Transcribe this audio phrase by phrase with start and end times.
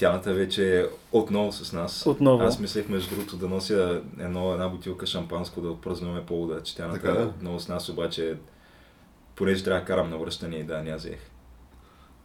[0.00, 2.06] Тяната вече е отново с нас.
[2.06, 2.42] Отново.
[2.42, 7.00] Аз мислех между другото да нося едно, една бутилка шампанско да отпразнуваме повода, че тяната
[7.00, 7.26] Така е да?
[7.26, 8.36] отново с нас, обаче
[9.34, 11.18] понеже трябва да карам на връщане и да, не взех.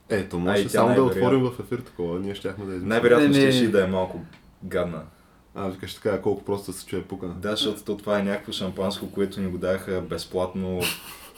[0.09, 2.89] Ето, може само да отворим в ефир такова, ние щяхме да измислим.
[2.89, 4.21] Най-вероятно Еми- ще и да е малко
[4.63, 5.01] гадна.
[5.55, 7.27] А, викаш така, колко просто се чуе пука.
[7.27, 10.79] Да, защото то това е някакво шампанско, което ни го даха безплатно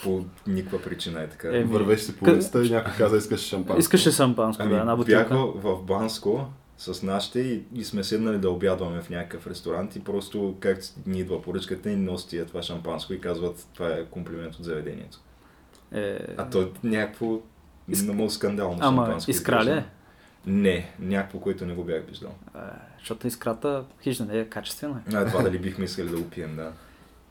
[0.04, 1.48] по никаква причина е така.
[1.50, 3.80] Еми, Вървеш си по улицата и някой каза, искаш шампанско.
[3.80, 5.38] Искаше шампанско, да, една Ами, бутилка.
[5.38, 6.46] в, в Банско
[6.78, 11.20] с нашите и, и сме седнали да обядваме в някакъв ресторант и просто как ни
[11.20, 15.20] идва поръчката и носи тия това шампанско и казват това е комплимент от заведението.
[15.92, 17.40] Е, А то е някакво
[17.90, 19.32] Иск- много скандално Ама шампанско.
[19.32, 19.86] искра ли е?
[20.46, 22.32] Не, някакво, което не го бях виждал.
[22.56, 22.60] Е,
[23.00, 25.02] Защото искрата, хижда, не е качествена.
[25.14, 26.72] А това дали бихме искали да го пием, да.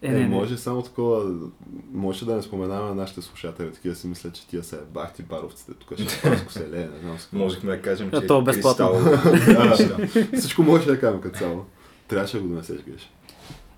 [0.03, 0.27] Е, Е, не, не.
[0.29, 1.35] може само такова,
[1.93, 5.73] може да не споменаваме на нашите слушатели, такива си мислят, че тия са бахти баровците,
[5.75, 7.33] тук шампанско се лее, не знам с.
[7.33, 8.87] Можехме да кажем, А че то е безплатно.
[8.89, 9.57] кристал.
[10.31, 11.65] Да, Всичко може да кажем като цяло.
[12.09, 13.11] Трябваше да го донесеш, геш.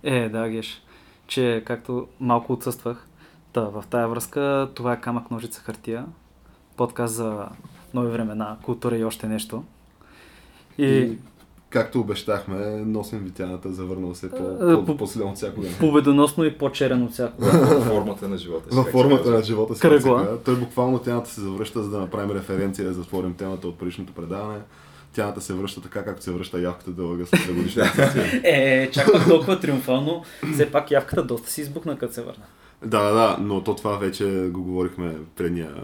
[0.03, 0.83] Е, да, геш.
[1.27, 3.07] Че както малко отсъствах,
[3.53, 6.07] та, в тая връзка това е камък, ножица, хартия.
[6.77, 7.47] Подкаст за
[7.95, 9.65] нови времена, култура и още нещо.
[10.79, 11.19] И, И
[11.71, 15.69] както обещахме, носим витяната, завърнал се А, по, по- от всякога.
[15.81, 17.47] победоносно и по-черен от всякога.
[17.53, 18.77] Във формата на живота си.
[18.77, 19.81] Във формата на живота си.
[19.81, 20.39] Кръгла.
[20.45, 24.13] Той буквално тяната се завръща, за да направим референция и да затворим темата от предишното
[24.13, 24.59] предаване.
[25.13, 28.41] Тяната се връща така, както се връща явката да лъга след годишна отсъствие.
[28.45, 30.25] Е, чак пак толкова триумфално.
[30.55, 32.45] Все пак явката доста си избухна, като се върна.
[32.85, 35.75] Да, да, да, но то това вече го говорихме предния,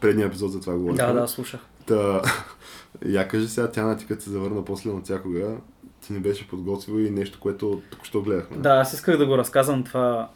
[0.00, 1.06] предния епизод, за това говорихме.
[1.06, 1.60] Да, да, слушах.
[1.86, 2.22] Та,
[3.06, 5.56] я кажи сега, Тяна, ти като се завърна после от всякога,
[6.00, 8.56] ти не беше подготвил и нещо, което току-що гледахме.
[8.56, 10.28] Да, аз исках да го разказвам това,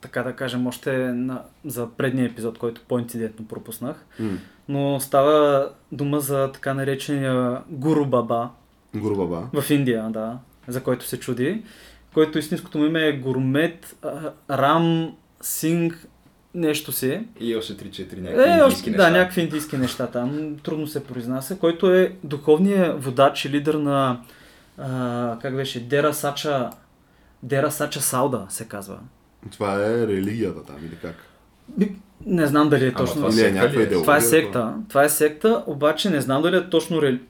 [0.00, 4.04] така да кажем, още на, за предния епизод, който по-инцидентно пропуснах.
[4.20, 4.38] М.
[4.68, 8.50] Но става дума за така наречения Гуру Баба
[8.94, 9.62] Гуру Баба.
[9.62, 10.38] в Индия, да,
[10.68, 11.62] за който се чуди,
[12.14, 13.96] който истинското му име е Гурмет
[14.50, 16.06] Рам Синг
[16.54, 17.20] нещо си.
[17.40, 19.10] И още 3-4 Е, някакви още, индийски да, неща.
[19.10, 24.20] някакви индийски неща там, трудно се произнася, който е духовният водач и лидер на,
[24.78, 26.70] а, как беше, Дера Сача,
[27.42, 28.98] Дера Сача Сауда се казва.
[29.52, 31.14] Това е религията там или как?
[32.26, 33.14] Не знам дали е Ама точно.
[33.14, 33.84] това секта е някаква е?
[33.84, 34.02] идеология.
[34.02, 34.74] Това е секта.
[34.88, 37.20] Това е секта, обаче не знам дали е точно рели...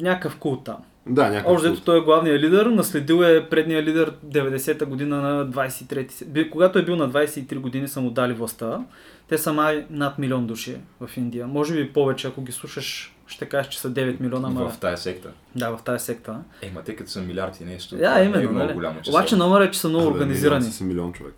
[0.00, 0.76] някакъв култ там.
[1.06, 6.14] Да, някакъв Общо той е главният лидер, наследил е предния лидер 90-та година на 23-ти.
[6.14, 8.80] се- Би- Когато е бил на 23 години са му дали властта.
[9.28, 11.46] Те са май над милион души в Индия.
[11.46, 14.48] Може би повече, ако ги слушаш, ще кажеш, че са 9 милиона.
[14.48, 14.68] Ма...
[14.68, 15.28] В тая секта.
[15.56, 16.38] Да, в тази секта.
[16.62, 17.96] Е, ма те като са милиард и нещо.
[17.96, 18.42] Да, е именно.
[18.42, 18.72] много Нали?
[18.72, 19.12] голямо число.
[19.12, 20.58] Обаче номер е, че са много Абе, организирани.
[20.58, 21.34] милион си милион човек.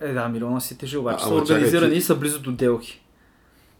[0.00, 3.00] Е, да, милиона си тежи, обаче А, са организирани ти- и са близо до Делхи.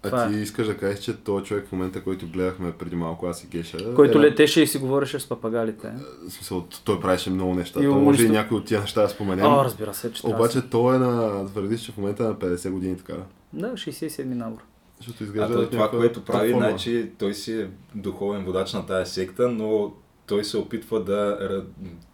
[0.03, 0.33] Това А е.
[0.33, 3.47] ти искаш да кажеш, че този човек в момента, който гледахме преди малко, аз и
[3.47, 3.95] Геша...
[3.95, 5.93] Който е- летеше и си говореше с папагалите.
[6.29, 7.83] В смисъл, той правеше много неща.
[7.83, 9.47] И може и някой от тия неща да споменем.
[9.47, 11.47] А, разбира се, че трябва да Обаче той е на...
[11.47, 13.15] Твърдиш, че в момента е на 50 години така.
[13.53, 14.59] Да, 67 набор.
[14.99, 15.55] Защото А изглежда...
[15.55, 16.69] той, в това, което прави, форма.
[16.69, 19.93] значи той си е духовен водач на тая секта, но
[20.27, 21.39] той се опитва да,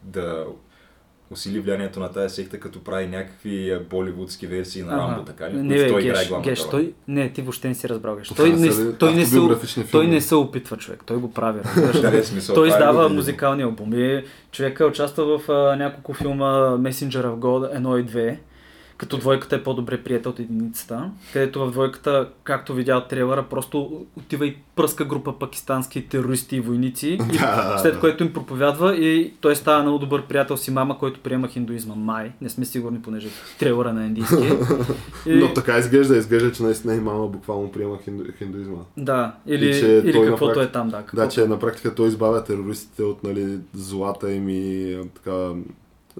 [0.02, 0.46] да
[1.32, 5.52] усили влиянието на тая секта, като прави някакви а, боливудски версии на Рамбо, така ли?
[5.52, 8.16] в Не, бе, той играе геш, главната геш, той, не, ти въобще не си разбрал,
[8.16, 8.28] геш.
[8.28, 11.60] Той не, той, не се, той не се опитва човек, той го прави.
[12.18, 14.24] е той е издава музикални албуми.
[14.52, 18.36] Човека участва в а, няколко филма Messenger of God 1 и 2,
[19.02, 24.06] като двойката е по-добре приятел от единицата, където в двойката, както видя от трейлера, просто
[24.16, 28.00] отива и пръска група пакистански терористи и войници, и Да, след да.
[28.00, 31.94] което им проповядва и той става много добър приятел си мама, който приема хиндуизма.
[31.94, 33.28] Май, не сме сигурни, понеже
[33.58, 34.34] трейлера на индийски.
[35.26, 38.78] И- Но така изглежда, изглежда, че наистина и мама буквално приема хинду, хиндуизма.
[38.96, 40.92] Да, или, И че или каквото практи- е там, да.
[40.92, 41.46] Да, каквото че е.
[41.46, 45.50] на практика той избавя терористите от нали, злата им и така...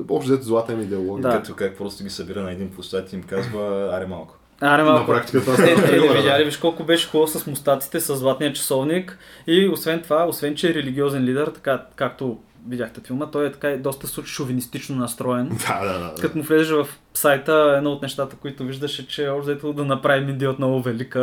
[0.08, 1.30] Общо взето злата им идеология.
[1.30, 1.36] Да.
[1.36, 4.36] Като как просто ги събира на един площад и им казва, аре малко.
[4.60, 5.06] Аре На малко.
[5.06, 6.20] практика това Е, става е, не трейлера.
[6.22, 10.54] видя ли, виж колко беше хубаво с мустаците, с златния часовник и освен това, освен
[10.54, 15.48] че е религиозен лидер, така както видяхте филма, той е така е доста шовинистично настроен.
[15.68, 16.14] Да, да, да.
[16.20, 20.28] Като му влезеш в сайта, едно от нещата, които виждаш е, че общо да направим
[20.28, 21.20] Индия отново велика,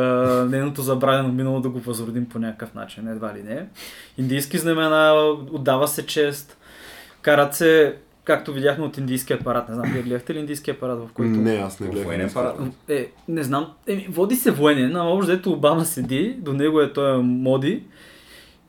[0.50, 3.65] нейното забравено минало да го възродим по някакъв начин, едва ли не.
[4.18, 5.13] Индийски знамена,
[5.51, 6.57] отдава се чест,
[7.22, 7.95] карат се,
[8.29, 11.31] както видяхме от индийския апарат, не знам, вие гледахте ли индийския апарат, в който...
[11.31, 12.05] Не, аз не гледах.
[12.05, 12.59] Военен парад.
[12.89, 16.93] Е, не знам, е, води се военен, а общо взето Обама седи, до него е
[16.93, 17.83] той Моди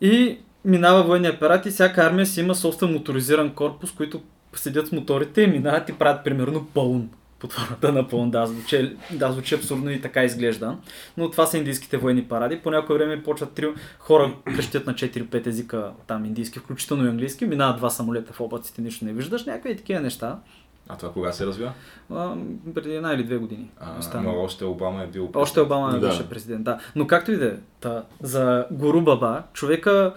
[0.00, 4.20] и минава военния апарат и всяка армия си има собствен моторизиран корпус, които
[4.54, 7.08] седят с моторите и минават и правят примерно пълн
[7.40, 8.30] под формата на пълн.
[8.30, 10.76] Да, звучи, да, звучи абсурдно и така изглежда.
[11.16, 12.60] Но това са индийските военни паради.
[12.60, 17.46] По някое време почват три хора крещят на 4-5 езика там индийски, включително и английски.
[17.46, 19.44] Минават два самолета в облаците, нищо не виждаш.
[19.44, 20.38] Някакви такива неща.
[20.88, 21.72] А това кога се развива?
[22.14, 22.34] А,
[22.74, 23.70] преди една или две години.
[23.80, 25.30] А, но още Обама е бил...
[25.34, 26.08] Още Обама не Да.
[26.08, 26.78] беше президент, да.
[26.96, 27.88] Но както и да е,
[28.20, 30.14] за Гуру Баба, човека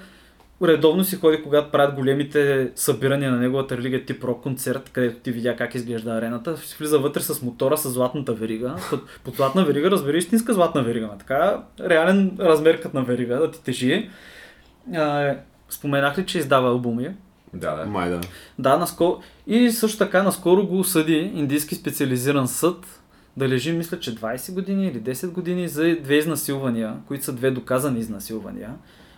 [0.68, 5.32] редовно си ходи, когато правят големите събирания на неговата религия, тип рок концерт, където ти
[5.32, 8.76] видя как изглежда арената, си влиза вътре с мотора, с златната верига.
[8.90, 13.40] Под, под златна верига, разбери, истинска златна верига, ма така, реален размер като на верига,
[13.40, 14.10] да ти тежи.
[14.96, 15.36] А,
[15.70, 17.10] споменах ли, че издава албуми?
[17.54, 17.86] Да, да.
[17.86, 18.22] Май да.
[18.60, 19.20] Да, наскоро.
[19.48, 23.02] И също така наскоро го осъди индийски специализиран съд
[23.38, 27.52] да лежи, мисля, че 20 години или 10 години за две изнасилвания, които са две
[27.52, 28.70] доказани изнасилвания.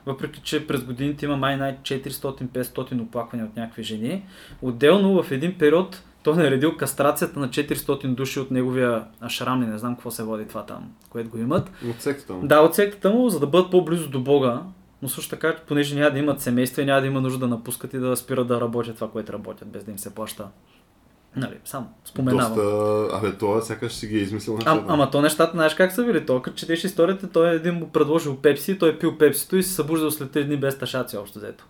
[0.05, 4.25] Въпреки, че през годините има май най 400-500 оплаквания от някакви жени.
[4.61, 9.77] Отделно в един период той е наредил кастрацията на 400 души от неговия ашрам, не
[9.77, 11.71] знам какво се води това там, което го имат.
[11.89, 12.47] От сектата му.
[12.47, 14.61] Да, от сектата му, за да бъдат по-близо до Бога,
[15.01, 17.93] но също така, понеже няма да имат семейства и няма да има нужда да напускат
[17.93, 20.47] и да спират да работят това, което работят, без да им се плаща.
[21.35, 22.55] Нали, само споменавам.
[22.55, 23.17] Доста...
[23.17, 24.93] Абе, това сякаш си ги е измислил А, нещата.
[24.93, 26.25] ама то нещата, знаеш как са били?
[26.25, 29.73] Той като четеш историята, той един му предложил пепси, той е пил пепсито и се
[29.73, 31.65] събуждал след 3 дни без ташаци общо взето.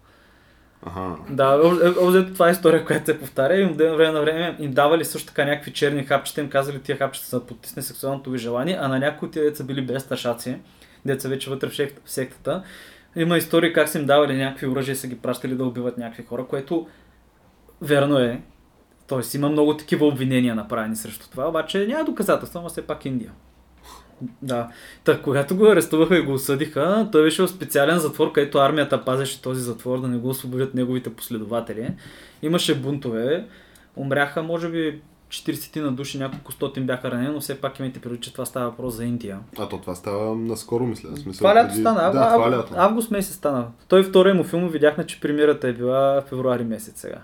[0.86, 1.16] Аха.
[1.30, 1.58] Да,
[2.02, 5.06] взето това е история, която се повтаря и им от време на време им давали
[5.06, 8.88] също така някакви черни хапчета, им казали тия хапчета са потисне сексуалното ви желание, а
[8.88, 10.58] на някои от тия деца били без ташаци,
[11.06, 12.64] деца вече вътре в сектата.
[13.16, 16.26] Има истории как са им давали някакви оръжия и са ги пращали да убиват някакви
[16.26, 16.88] хора, което
[17.82, 18.42] верно е.
[19.08, 23.32] Тоест има много такива обвинения направени срещу това, обаче няма доказателства, но все пак Индия.
[24.42, 24.68] Да.
[25.04, 29.42] Та, когато го арестуваха и го осъдиха, той беше в специален затвор, където армията пазеше
[29.42, 31.94] този затвор, да не го освободят неговите последователи.
[32.42, 33.46] Имаше бунтове,
[33.96, 38.22] умряха може би 40 на души, няколко стотин бяха ранени, но все пак имайте предвид,
[38.22, 39.40] че това става въпрос за Индия.
[39.60, 41.10] А то това става наскоро, мисля.
[41.10, 42.74] Смисъл, Това лято преди- стана, Да, ав- това лято.
[42.76, 43.68] август месец стана.
[43.88, 47.18] Той втория му филм видяхме, че премирата е била в февруари месец сега.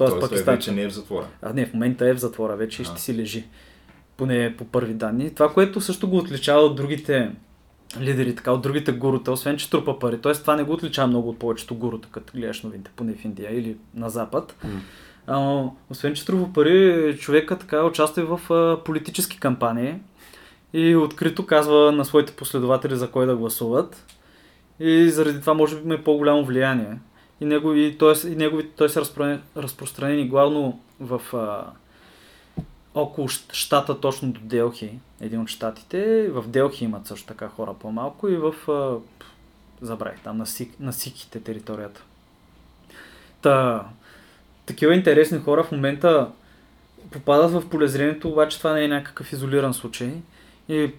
[0.00, 0.54] Тоест, Тоест, Пакистан.
[0.54, 1.26] вече не е в затвора.
[1.42, 2.84] А не, в момента е в затвора вече А.
[2.84, 3.44] ще си лежи.
[4.16, 5.34] Поне по първи данни.
[5.34, 7.30] Това, което също го отличава от другите
[8.00, 10.18] лидери, така, от другите гурута, освен че трупа пари.
[10.18, 13.58] Тоест това не го отличава много от повечето гурута, като гледаш новините, поне в Индия
[13.58, 14.56] или на Запад.
[15.26, 19.94] А, освен че трупа пари, човека така участва и в а, политически кампании
[20.72, 24.06] и открито казва на своите последователи за кой да гласуват.
[24.80, 26.98] И заради това може би има и по-голямо влияние.
[27.40, 31.64] И, негови, той, и негови, той са разпространени, разпространени главно в а,
[32.94, 34.90] около щата точно до Делхи,
[35.20, 36.28] един от щатите.
[36.28, 38.54] В Делхи имат също така хора по-малко и в...
[38.68, 38.98] А,
[39.80, 42.02] забравих там, на, Сик, на Сиките територията.
[43.42, 43.84] Та,
[44.66, 46.30] такива интересни хора в момента
[47.10, 50.12] попадат в полезрението, обаче това не е някакъв изолиран случай.
[50.68, 50.90] И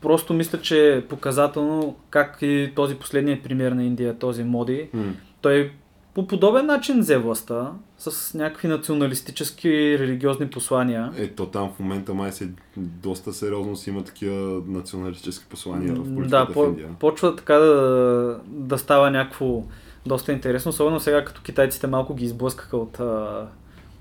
[0.00, 5.14] просто мисля, че е показателно как и този последният пример на Индия, този Моди, М.
[5.44, 5.70] той
[6.14, 11.12] по подобен начин взе властта, с някакви националистически религиозни послания.
[11.16, 16.28] Ето там в момента май се доста сериозно си има такива националистически послания в политиката
[16.28, 16.88] да, в по, Индия.
[17.00, 19.62] почва така да, да става някакво
[20.06, 23.46] доста интересно, особено сега като китайците малко ги изблъскаха от, а,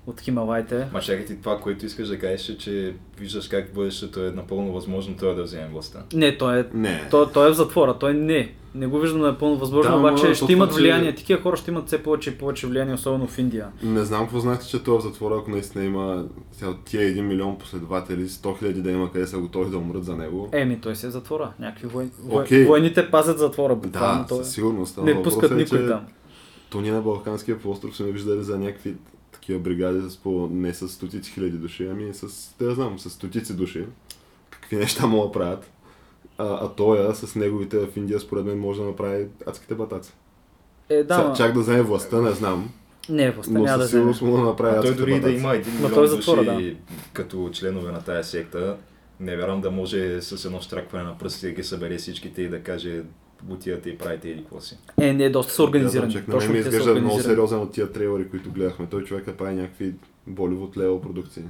[0.07, 0.87] от Хималайте.
[0.93, 4.73] Ма чакай ти това, което искаш да кажеш, е, че виждаш как бъдещето е напълно
[4.73, 6.03] възможно той да вземе властта.
[6.13, 7.07] Не, той е, Не.
[7.11, 8.51] той, той е в затвора, той не.
[8.75, 11.15] Не го виждам напълно възможно, Да, обаче ще имат това, че- влияние.
[11.15, 13.67] Такива хора ще имат все повече и повече влияние, особено в Индия.
[13.83, 16.25] Не знам какво значи, че той е в затвора, ако наистина има
[16.85, 20.49] тия 1 милион последователи, 100 хиляди да има къде са готови да умрат за него.
[20.51, 21.51] Еми, той си е в затвора.
[21.59, 22.09] Някакви вой...
[22.23, 22.43] вой...
[22.43, 22.65] Окей.
[22.65, 24.21] войните пазят затвора, буквално.
[24.21, 24.37] да, той...
[24.37, 24.97] със сигурност.
[24.97, 26.01] Не пускат е, никой че там.
[26.69, 28.95] То ние на Балканския полуостров сме виждали за някакви
[29.43, 33.55] такива бригади с по, не с стотици хиляди души, ами с, да знам, с стотици
[33.55, 33.85] души.
[34.49, 35.71] Какви неща могат да правят.
[36.37, 40.13] А, а той с неговите в Индия според мен може да направи адските батаци.
[40.89, 42.69] Е, да, Сега, чак да вземе властта, не знам,
[43.09, 44.13] Не, властта но няма да вземе.
[44.21, 45.35] мога да направи А той дори и да батаци.
[45.35, 46.77] има един милион той е затвора, души
[47.13, 48.77] като членове на тая секта,
[49.19, 52.63] не вярвам да може с едно штракване на пръсти да ги събере всичките и да
[52.63, 53.01] каже
[53.43, 54.77] бутията и правите еди какво си.
[55.01, 56.13] Е, не, доста са организирани.
[56.13, 58.87] Да, Точно ми изглежда много сериозен от тия трейлери, които гледахме.
[58.89, 59.93] Той човек да прави някакви
[60.27, 61.43] Боливуд лево продукции.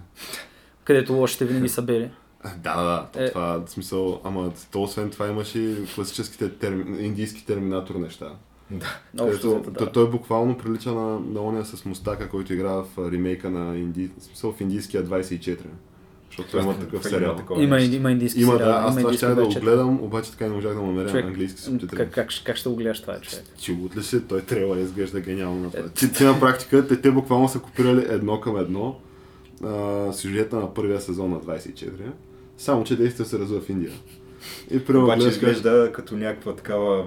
[0.83, 2.11] Където лошите винаги са бели.
[2.57, 3.07] Да, да, да.
[3.13, 3.29] То, Е.
[3.29, 8.31] това, в смисъл, ама то освен това имаш и класическите терми, индийски терминатор неща.
[8.71, 8.99] Да.
[9.19, 9.91] Общо Където, той, да.
[9.91, 14.09] той буквално прилича на, на ония с Мустака, който играе в ремейка на Инди...
[14.19, 15.57] в смисъл в индийския 24.
[16.37, 17.37] Защото има такъв сериал.
[17.57, 18.69] Има, има индийски Има, сериал.
[18.69, 19.59] да, аз това ще да го 24.
[19.61, 21.97] гледам, обаче така не можах да му намеря Човек, английски субтитри.
[21.97, 23.45] Как, как, ще- как ще го гледаш това, човек?
[23.61, 24.21] Чулот ли си?
[24.21, 25.89] Той трейлър изглежда гениално на това.
[25.89, 28.95] Ти, ти на практика, те, те буквално са копирали едно към едно
[29.63, 31.89] а, сюжета на първия сезон на 24,
[32.57, 33.91] само че действие се развива в Индия.
[34.71, 37.05] И примерно Обаче гледаш изглежда като някаква такава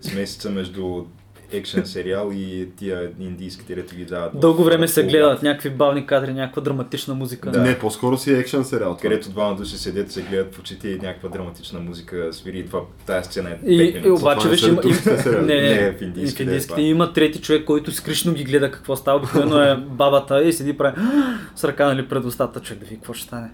[0.00, 1.04] смесица между
[1.52, 4.32] екшен сериал и тия индийските, дето ги дават.
[4.32, 7.50] в- Дълго време се в- гледат някакви бавни кадри, някаква драматична музика.
[7.50, 7.60] Да.
[7.60, 8.96] Не, по-скоро си е екшен сериал.
[8.96, 12.80] Където двама души седят, се гледат в очите и някаква драматична музика свири и това,
[13.06, 14.80] тая сцена е И, 5 и обаче виж, има,
[15.26, 16.80] не, не, Не, в в индийските индийските е това.
[16.80, 19.18] има трети човек, който скришно ги гледа какво става.
[19.18, 20.96] Обикновено е бабата и седи прави
[21.54, 23.50] с ръка нали, пред устата, човек да види какво ще стане.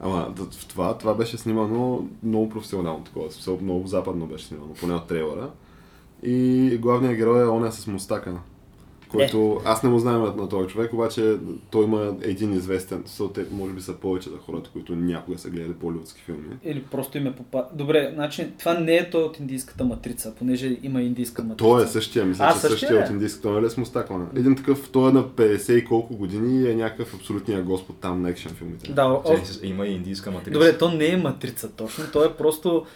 [0.00, 4.94] Ама в това, това беше снимано много професионално такова, в много западно беше снимано, поне
[4.94, 5.48] от трейлера.
[6.22, 8.34] И главният герой е оня с мустака,
[9.12, 11.36] който аз не му знам на този човек, обаче
[11.70, 15.72] той има един известен, те може би са повече да хората, които някога са гледали
[15.72, 16.56] боливудски филми.
[16.64, 17.64] Или просто им е попа...
[17.74, 21.64] Добре, значи това не е той от индийската матрица, понеже има индийска матрица.
[21.64, 23.04] Той е същия, мисля, А, че същия същия е?
[23.04, 24.26] от индийската, нали е с мустака.
[24.36, 28.22] Един такъв, той е на 50 и колко години и е някакъв абсолютния господ там
[28.22, 28.92] на екшен филмите.
[28.92, 29.22] Да, о...
[29.62, 30.52] Има и индийска матрица.
[30.52, 32.86] Добре, то не е матрица точно, то е просто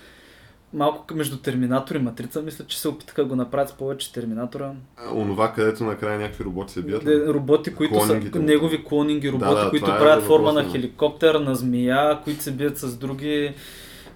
[0.75, 2.43] малко между Терминатор и Матрица.
[2.43, 4.73] Мисля, че се опитаха да го направят с повече Терминатора.
[4.97, 7.05] А, Онова, където накрая някакви роботи се бият.
[7.05, 8.45] Де, роботи, които Клонингите са му.
[8.45, 10.73] негови клонинги, роботи, Да, да, които е правят форма въпроса, на да.
[10.73, 13.55] хеликоптер, на змия, които се бият с други.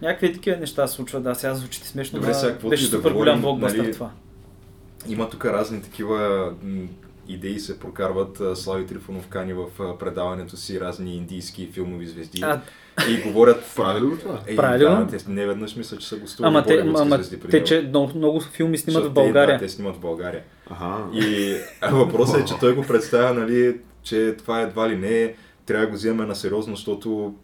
[0.02, 1.22] Някакви такива неща се случват.
[1.22, 3.92] Да, сега звучи смешно, Добре, сега каквото беше и да супер голям говорим, блокбъстър нали,
[3.92, 4.10] това.
[5.08, 6.52] Има тук разни такива
[7.30, 8.42] идеи се прокарват.
[8.54, 9.64] Слави Трифонов кани в
[9.98, 12.40] предаването си разни индийски филмови звезди.
[12.42, 12.60] А,
[13.10, 13.64] И говорят...
[13.76, 14.40] Прави ли го това?
[14.46, 17.40] Е, Прави ли да, те не веднъж мисля, че са гостували ама те, ама, звезди
[17.40, 19.58] те че много, много филми снимат в Защото те, България.
[19.58, 20.42] Да, те снимат в България.
[20.70, 20.96] Аха.
[21.14, 21.56] И
[21.92, 25.34] въпросът е, че той го представя, нали, че това едва ли не е,
[25.66, 27.34] трябва да го вземем на сериозно, защото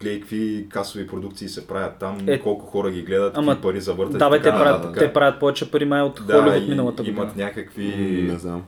[0.00, 3.80] гледай какви касови продукции се правят там, Е, колко хора ги гледат, ама, какви пари
[3.80, 4.18] завъртат.
[4.18, 4.98] Да, бе, те правят, нататък.
[4.98, 7.16] те правят повече пари май от да, Холивуд миналата година.
[7.16, 7.86] имат някакви
[8.22, 8.62] М, Не знам.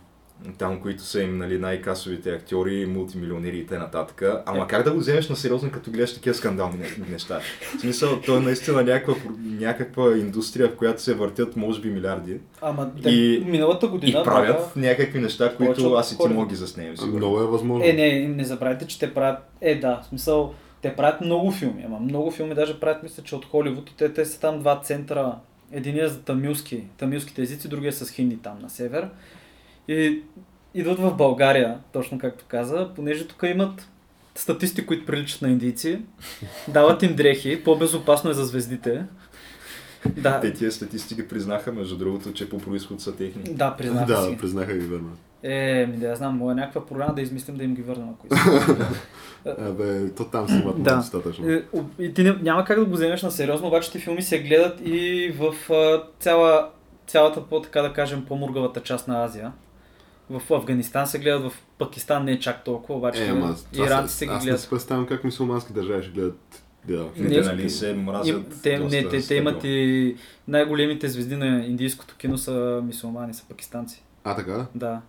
[0.53, 4.07] Там, които са им нали, най-касовите актьори, мултимилионери и т.н.
[4.47, 4.67] Ама Е.
[4.67, 7.41] как да го вземеш на сериозно, като гледаш такива скандални не- неща?
[7.77, 12.39] В смисъл, то е наистина някаква, някаква индустрия, в която се въртят, може би, милиарди.
[12.63, 16.41] Ама И- и, миналата И година правят бяха- някакви неща, които аз и ти мога
[16.41, 16.97] да ги заснемем.
[16.97, 17.17] сигурно.
[17.17, 17.85] Много е възможно.
[17.85, 19.39] Е, не, не забравяйте, че те правят...
[19.61, 23.37] Е, да, в смисъл, те правят много филми, ама много филми даже правят, мисля, че
[23.37, 25.35] от Холивуд и те, те са там два центъра.
[25.73, 29.09] Единият за тамилски, тамилските езици, другия с хинди там на север.
[29.88, 30.23] И
[30.75, 33.88] идват в България, точно както каза, понеже тук имат
[34.35, 36.00] статисти, които приличат на индийци,
[36.69, 39.05] дават им дрехи, по-безопасно е за звездите.
[40.17, 43.43] Да, Те тия статистики признаха, между другото, че по происход са техни.
[43.45, 44.37] да, признаха да, си.
[44.37, 45.11] признаха ги верно.
[45.43, 48.26] Е, ми да я знам, моя някаква програма да измислим да им ги върнем, ако.
[49.61, 50.97] Абе, то там си имат Да.
[50.97, 51.50] достатъчно.
[51.50, 51.64] Е,
[51.99, 54.81] И ти не, няма как да го вземеш на сериозно, обаче ти филми се гледат
[54.85, 56.71] и в а, цяла,
[57.07, 59.53] цялата, по, така да кажем, по-мургавата част на Азия.
[60.31, 64.26] В Афганистан се гледат, в Пакистан не е чак толкова, обаче Е, ама, иранци се-
[64.26, 64.61] ги аз не гледат.
[64.61, 68.97] си представям как мусулмански държави ще гледат гледат Не, те, нали се мразят те, доста
[68.97, 70.16] не, те, те имат и
[70.49, 74.04] най-големите звезди на индийското кино са мисулмани, са пакистанци.
[74.25, 74.66] А, така?
[74.75, 75.00] Да.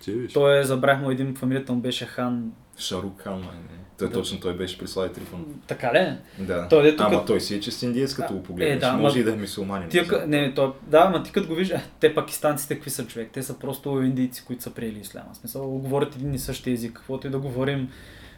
[0.00, 0.32] Ти виж.
[0.32, 2.52] Той е, забрах му един, фамилията му беше Хан.
[2.78, 3.78] Шарук Хан, май, не.
[4.00, 4.14] Той Да.
[4.14, 5.46] точно той беше при Слави Трифон.
[5.66, 5.98] Така ли?
[5.98, 6.18] е?
[6.38, 6.68] Да.
[6.68, 8.76] Той, дето Ама като- той си е чист индиец, като го погледнеш.
[8.76, 9.88] е, да, Може ма- и да е мисулманин.
[9.88, 13.06] Тия, не не, то, да, ама ти като го виждаш, е, те пакистанците какви са
[13.06, 13.30] човек?
[13.32, 15.34] Те са просто индийци, които са приели исляма.
[15.34, 17.88] Смисъл, говорят един и същи език, каквото и да говорим,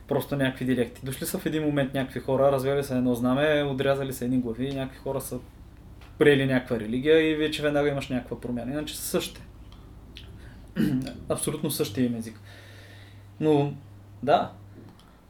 [0.08, 1.00] просто някакви диалекти.
[1.04, 4.68] Дошли са в един момент някакви хора, развели са едно знаме, отрязали са едни глави
[4.68, 5.38] някакви хора са
[6.18, 8.72] приели някаква религия и вече веднага имаш някаква промяна.
[8.72, 9.40] Иначе са същите.
[11.28, 12.40] Абсолютно същия им език.
[13.40, 13.72] Но,
[14.22, 14.50] да.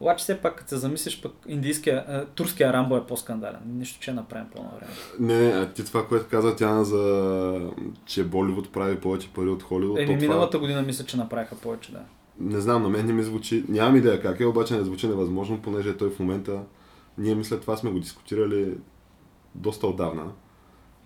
[0.02, 3.61] Обаче все пак, като се замислиш, пък индийския, а, турския Рамбо е по-скандален.
[3.66, 4.92] Нищо, че е направим по-навреме.
[5.21, 7.71] Не, не, а ти това, което каза Тяна за
[8.04, 10.21] че Боливуд прави повече пари от Холивуд, Еми, то това...
[10.21, 12.00] миналата година мисля, че направиха повече, да.
[12.40, 15.62] Не знам, на мен не ми звучи, нямам идея как е, обаче не звучи невъзможно,
[15.62, 16.62] понеже той в момента,
[17.18, 18.75] ние мисля това сме го дискутирали
[19.54, 20.32] доста отдавна,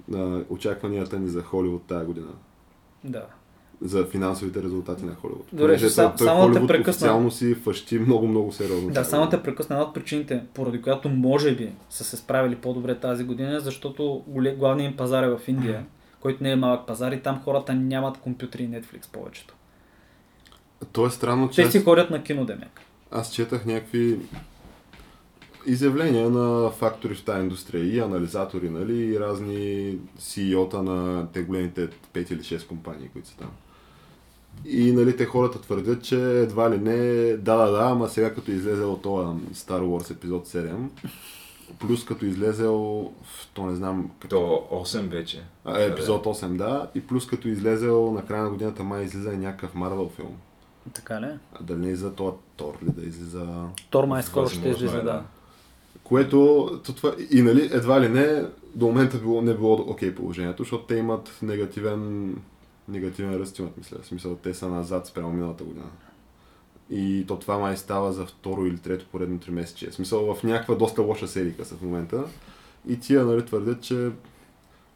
[0.09, 2.33] на очакванията ни за Холивуд тази година.
[3.05, 3.27] Да.
[3.81, 5.47] За финансовите резултати на Холивуд.
[5.53, 6.91] Добре, сам- той само да те Холивуд прекъсна.
[7.07, 8.91] официално си фащи много, много сериозно.
[8.91, 12.95] Да, само те прекъсна една от причините, поради която може би са се справили по-добре
[12.95, 14.25] тази година, защото
[14.59, 15.87] главният им пазар е в Индия,
[16.21, 19.55] който не е малък пазар и там хората нямат компютри и Netflix повечето.
[20.93, 22.81] То е странно, че Те си ходят на кино, Демек.
[23.11, 24.19] аз четах някакви
[25.67, 31.89] изявления на фактори в тази индустрия и анализатори, нали, и разни CEO-та на те големите
[31.89, 33.51] 5 или 6 компании, които са там.
[34.65, 36.97] И нали, те хората твърдят, че едва ли не,
[37.37, 40.89] да, да, да, ама сега като излезе от това Star Wars епизод 7,
[41.79, 42.75] плюс като излезел,
[43.23, 44.37] в- то не знам, Като
[44.71, 45.43] 8 вече.
[45.65, 49.33] а, е, епизод 8, да, и плюс като излезел на края на годината май излиза
[49.33, 50.37] и някакъв Марвел филм.
[50.93, 51.27] Така ли?
[51.55, 53.47] А дали не излиза това Тор ли да излиза...
[53.91, 55.05] Тор май скоро ще излиза, е, да.
[55.05, 55.23] да.
[56.05, 58.45] Което, то това, и нали, едва ли не,
[58.75, 62.35] до момента било, не било окей положението, защото те имат негативен,
[62.89, 63.99] негативен ръст имат, мисля.
[64.03, 65.91] В смисъл, те са назад спрямо миналата година.
[66.91, 69.91] И то това май става за второ или трето поредно три месече.
[69.91, 72.25] В смисъл, в някаква доста лоша серика са в момента.
[72.89, 74.11] И тия, нали, твърдят, че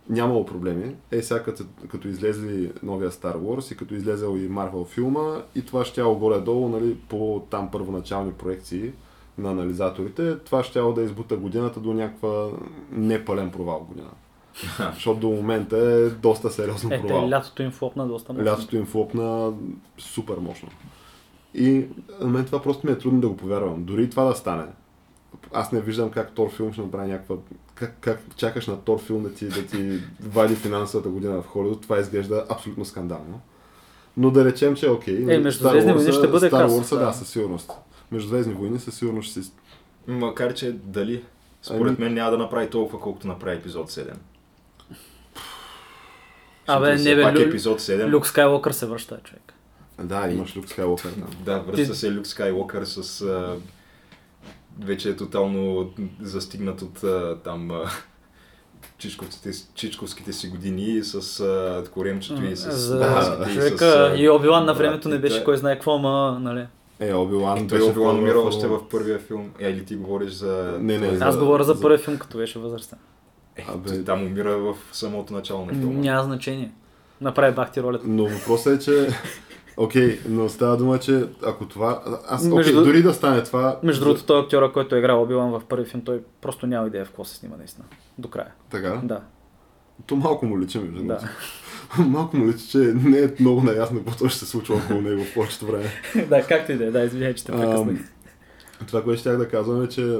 [0.09, 0.97] нямало проблеми.
[1.11, 5.65] Е, сега като, като излезли новия Star Wars и като излезел и Marvel филма, и
[5.65, 8.93] това ще горе-долу, нали, по там първоначални проекции
[9.39, 12.49] на анализаторите, това ще да избута годината до някаква
[12.91, 14.11] непълен провал година.
[14.95, 17.23] Защото до момента е доста сериозно Е, провал.
[17.25, 18.47] те лятото им флопна доста мощно.
[18.47, 19.53] Лятото им флопна
[19.99, 20.69] супер мощно.
[21.55, 21.87] И
[22.21, 23.85] на мен това просто ми е трудно да го повярвам.
[23.85, 24.65] Дори и това да стане.
[25.53, 27.37] Аз не виждам как Тор филм ще направи някаква...
[27.75, 31.83] Как, как чакаш на Тор филм да ти, да ти вади финансовата година в Холивуд,
[31.83, 33.41] това изглежда абсолютно скандално.
[34.17, 35.35] Но да речем, че е окей.
[35.35, 37.05] Е, Междузвездни войни ще бъде Star Wars, да.
[37.05, 37.13] да.
[37.13, 37.73] със сигурност.
[38.13, 39.53] Междузвездни войни със сигурност ще си...
[40.07, 41.23] Макар, че дали,
[41.63, 44.13] според Ами- мен няма да направи толкова, колкото направи епизод 7.
[46.77, 47.41] Абе, не бе, пак Лю...
[47.41, 48.11] епизод 7.
[48.11, 49.55] Люк Скайлокър се връща, човек.
[50.03, 51.31] Да, имаш Люк Скайлокър там.
[51.45, 53.21] Да, връща се Люк Скайлокър с...
[53.23, 53.57] А,
[54.85, 57.85] вече е тотално застигнат от а, там а,
[58.99, 62.71] чичковските, чичковските си години с а, коремчето и с...
[62.73, 66.39] За и човека с, а, и Обилан на времето не беше кой знае какво, ма,
[66.41, 66.67] нали.
[67.01, 69.51] Е, Оби-Лан И той беше Обилан още в първия филм.
[69.59, 70.77] Е, или ти говориш за...
[70.81, 72.99] Не, не, Аз за- говоря за за- първия филм, като беше възрастен.
[73.69, 74.05] Е, Абе.
[74.05, 76.01] там умира в самото начало на филма.
[76.01, 76.73] Няма значение.
[77.21, 78.05] Направи бахти ролята.
[78.09, 79.09] Но въпросът е, че...
[79.77, 82.03] Окей, но става дума, че ако това...
[82.29, 83.79] Аз, окей, Между- дори да стане това...
[83.83, 87.05] Между другото, той актьора, който е играл Обилан в първи филм, той просто няма идея
[87.05, 87.87] в какво се снима наистина.
[88.19, 88.49] До края.
[88.71, 89.01] Така?
[89.05, 89.21] Да.
[90.07, 91.19] То малко му личи, между Да.
[91.99, 95.35] малко му личи, че не е много наясно какво ще се случва около него в
[95.35, 95.85] повечето време.
[96.29, 96.91] да, както и да е.
[96.91, 97.99] Да, извиняй, че те прекъснах.
[98.87, 100.19] Това, което щях да казвам е, че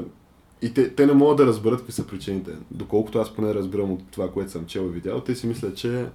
[0.63, 2.51] и те, те не могат да разберат какви са причините.
[2.71, 6.07] Доколкото аз поне разбирам от това, което съм чел и видял, те си мислят, че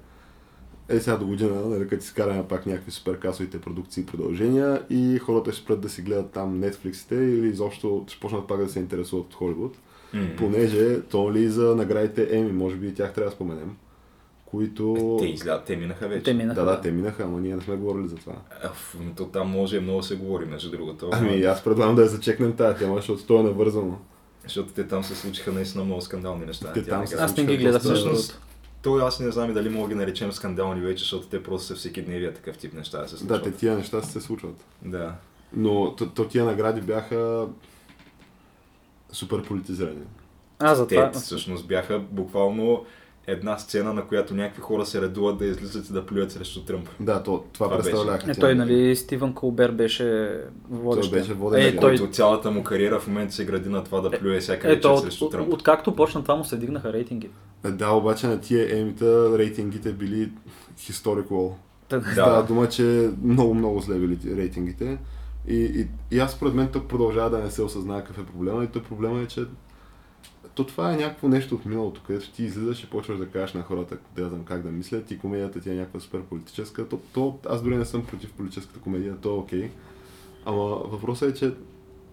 [0.90, 5.52] е сега до година, нали, като изкараме пак някакви суперкасовите продукции и продължения и хората
[5.52, 9.26] ще спрат да си гледат там Netflix-ите или изобщо ще почнат пак да се интересуват
[9.26, 9.78] от Холивуд.
[10.14, 10.28] М.
[10.38, 13.76] Понеже то ли за наградите Еми, може би и тях трябва да споменем,
[14.46, 15.18] които...
[15.20, 16.24] Те излязат, те минаха вече.
[16.24, 16.62] Те минаха.
[16.62, 18.34] Да, да, те минаха, ама ние не сме говорили за това.
[18.64, 21.10] Аф, но то там може много да се говори, между другото.
[21.12, 23.98] Ами аз предлагам да я зачекнем тази тема, защото то е навързано.
[24.46, 26.74] Защото те там се случиха наистина много скандални неща.
[26.74, 28.42] Те там се Аз не ги гледах, Всъщност,
[28.82, 31.68] то аз не знам и дали мога да ги наречем скандални вече, защото те просто
[31.68, 33.44] са всеки дневия такъв тип неща да се Да, случват.
[33.44, 34.66] те тия неща се случват.
[34.82, 35.14] Да.
[35.54, 37.48] Но то, то тия награди бяха
[39.12, 40.02] супер политизирани.
[40.60, 41.12] А, за Те това.
[41.12, 42.86] всъщност бяха буквално
[43.28, 46.90] една сцена, на която някакви хора се редуват да излизат и да плюят срещу Тръмп.
[47.00, 48.32] Да, то, това, Това представляха.
[48.32, 51.12] Е, той, нали, Стивън Колбер беше водещ.
[51.12, 51.80] Той беше водещ, Е, да.
[51.80, 54.76] той, Който цялата му кариера в момента се гради на това да плюе всяка ето,
[54.88, 55.54] вечер от, срещу от, Тръмп.
[55.54, 57.30] откакто почна това му се дигнаха рейтинги.
[57.64, 60.32] Е, Да, обаче на тия емита рейтингите били
[60.80, 61.52] historical.
[61.90, 62.04] Да.
[62.12, 64.98] Става дума, че много, много зле били ти- рейтингите.
[65.48, 68.64] И, и, и аз според мен тук продължава да не се осъзнава какъв е проблема.
[68.64, 69.42] И то проблема е, че
[70.56, 73.62] то това е някакво нещо от миналото, където ти излизаш и почваш да кажеш на
[73.62, 76.88] хората да я знам как да мислят и комедията ти е някаква супер политическа.
[76.88, 79.72] То, то, аз дори не съм против политическата комедия, то е окей.
[80.46, 81.54] Ама въпросът е, че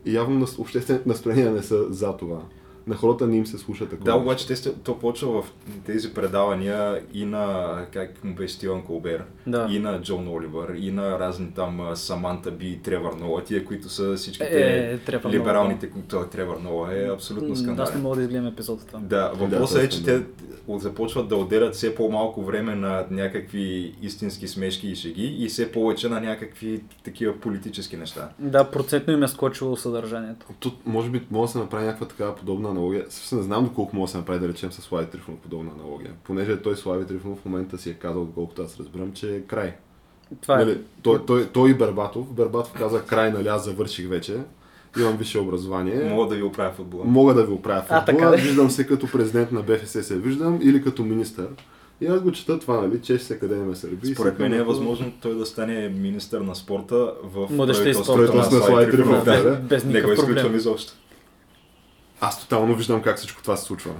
[0.06, 2.42] явно обществените настроения не са за това.
[2.86, 4.04] На хората не им се слуша такова.
[4.04, 5.52] Да, обаче те, то почва в
[5.86, 9.68] тези предавания и на, как му беше Стивън Колбер, Да.
[9.70, 13.88] и на Джон Оливър, и на разни там Саманта Би и Тревър Нола, тия, които
[13.88, 15.32] са всичките Е, Тревър Ноа.
[15.32, 19.00] либералните, той Тревър Нола е абсолютно М, Аз не мога да изгледам епизод от това.
[19.00, 20.22] Да, въпросът Да, е, че те
[20.68, 26.08] започват да отделят все по-малко време на някакви истински смешки и шеги и все повече
[26.08, 28.28] на някакви такива политически неща.
[28.38, 30.46] Да, процентно им е скочило съдържанието.
[30.60, 33.04] Тут може би може да се направи някаква такава подобна аналогия.
[33.08, 36.10] Съвсем не знам доколко може да се направи, да речем, с Слави Трифонов подобна аналогия.
[36.24, 39.74] Понеже той Слави Трифонов в момента си е казал, доколкото аз разбирам, че е край.
[40.40, 40.64] Това е.
[40.64, 42.32] Нали, той, той, той и Бербатов.
[42.32, 44.36] Бербатов каза край, нали, аз завърших вече.
[45.00, 46.04] Имам висше образование.
[46.04, 47.04] Мога да ви оправя футбола.
[47.04, 48.04] Мога да ви оправя А, футбола.
[48.26, 48.42] така ли?
[48.42, 51.48] виждам се като президент на БФС се виждам или като министър.
[52.00, 54.06] И аз го чета това, нали, чеш се къде ме сърби.
[54.06, 58.34] Според мен е възможно той да стане министър на спорта в Младежта и спорта.
[58.34, 59.42] на Слави Трифонов, Да.
[59.42, 59.56] да.
[59.56, 60.56] Без Не го никакъв изключвам проблем.
[60.56, 60.92] изобщо.
[62.24, 63.90] Аз тотално виждам как всичко това се случва.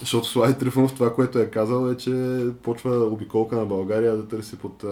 [0.00, 4.58] Защото Слави Трифонов това, което е казал е, че почва обиколка на България да търси
[4.58, 4.84] под...
[4.84, 4.86] А...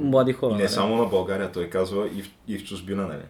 [0.00, 0.50] Млади хора.
[0.50, 0.72] И не нали?
[0.72, 3.22] само на България, той казва и в, и в чужбина, нали?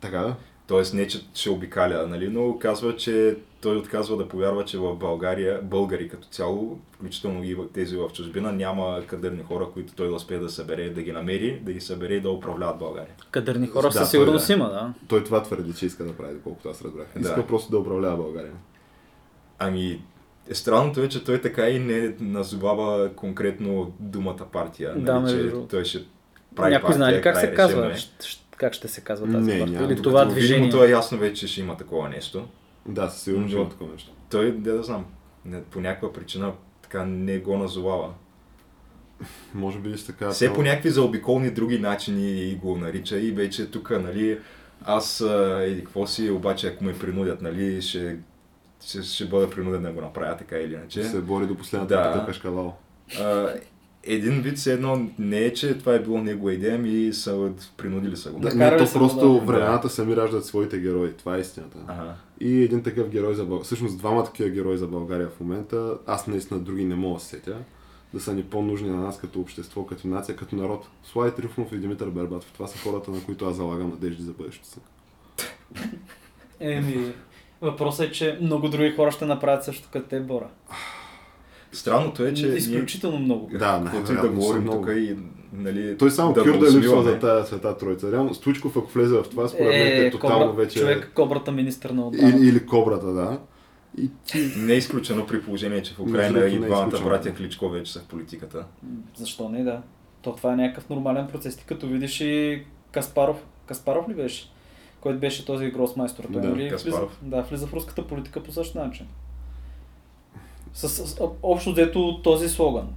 [0.00, 0.34] Така да?
[0.66, 2.28] Тоест не, че ще обикаля, нали?
[2.28, 7.56] но казва, че той отказва да повярва, че в България, българи като цяло, включително и
[7.74, 11.60] тези в чужбина, няма кадърни хора, които той да успее да събере, да ги намери,
[11.64, 13.14] да ги събере и да управляват България.
[13.30, 14.52] Кадърни хора Да, със сигурност да.
[14.52, 14.92] има, да.
[15.08, 17.06] Той това твърди, че иска да прави, доколкото аз разбрах.
[17.20, 17.46] Иска Да.
[17.46, 18.52] просто да управлява България.
[19.58, 20.02] Ами,
[20.50, 24.94] е, странното е, че той така и не назовава конкретно думата партия.
[24.98, 26.04] Да, нали, че той ще
[26.56, 27.76] прави Някой партия, знае ли как се казва?
[27.82, 27.96] решено е.
[27.96, 29.84] Щ- щ- Как ще се казва тази Не, партия?
[29.84, 30.70] Или това Видимо, движение?
[30.70, 32.48] то е ясно вече, че ще има такова нещо.
[32.86, 34.10] Да, със сигурност Но- има такова нещо.
[34.30, 35.04] Той, не да знам,
[35.44, 38.14] не, по някаква причина така не го назовава.
[39.54, 40.30] Може би ще така...
[40.30, 44.38] Все по някакви заобиколни други начини го нарича и вече тук, нали,
[44.82, 45.20] аз
[45.60, 48.16] еди какво си, обаче ако ме принудят, нали, ще,
[48.86, 51.04] ще, ще бъда принуден да го направя така или иначе.
[51.04, 52.20] се бори до последната Да.
[52.20, 52.26] да.
[52.26, 52.76] кашкавал.
[54.04, 58.16] Един вид все едно не е, че това е било негова идея, ми са принудили
[58.16, 58.40] са го.
[58.40, 61.12] Да, не, то просто да- времената сами раждат своите герои.
[61.12, 61.78] Това е истината.
[61.86, 62.14] Ага.
[62.40, 63.64] И един такъв герой за България.
[63.64, 65.94] Всъщност двама такива герои за България в момента.
[66.06, 67.56] Аз наистина други не мога да се сетя.
[68.14, 70.88] Да са ни по-нужни на нас като общество, като нация, като народ.
[71.04, 72.50] Слави Трифонов и Димитър Бербатов.
[72.52, 74.78] Това са хората, на които аз залагам надежди за бъдещето си.
[76.60, 77.12] Еми,
[77.60, 80.48] въпросът е, че много други хора ще направят също като те, Бора.
[81.72, 83.50] Странното е, че ние, Изключително много.
[83.52, 84.84] Да, каквото и да говорим много.
[84.86, 85.16] тук и
[85.52, 87.10] нали, Той само да Кюрда липсва усмиваме.
[87.10, 88.12] за тази света троица.
[88.12, 90.78] Реално Стучков, ако влезе в това, според мен е, тотално кобра, вече...
[90.78, 92.28] човек, кобрата министър на отбрана.
[92.28, 93.38] Или, или кобрата, да.
[93.98, 94.52] И ти...
[94.56, 97.08] Не е изключено при положение, че в Украина и е двамата изключено.
[97.08, 98.64] братя Кличко вече са в политиката.
[99.16, 99.82] Защо не, да.
[100.22, 101.56] То това е някакъв нормален процес.
[101.56, 103.36] Ти като видиш и Каспаров.
[103.66, 104.52] Каспаров ли беше?
[105.00, 106.24] Който беше този гросмайстор.
[106.32, 107.18] Той Да, нали влиза, Каспаров.
[107.22, 109.06] да, влиза в руската политика по същия начин.
[110.74, 112.88] С, с, общо взето този слоган.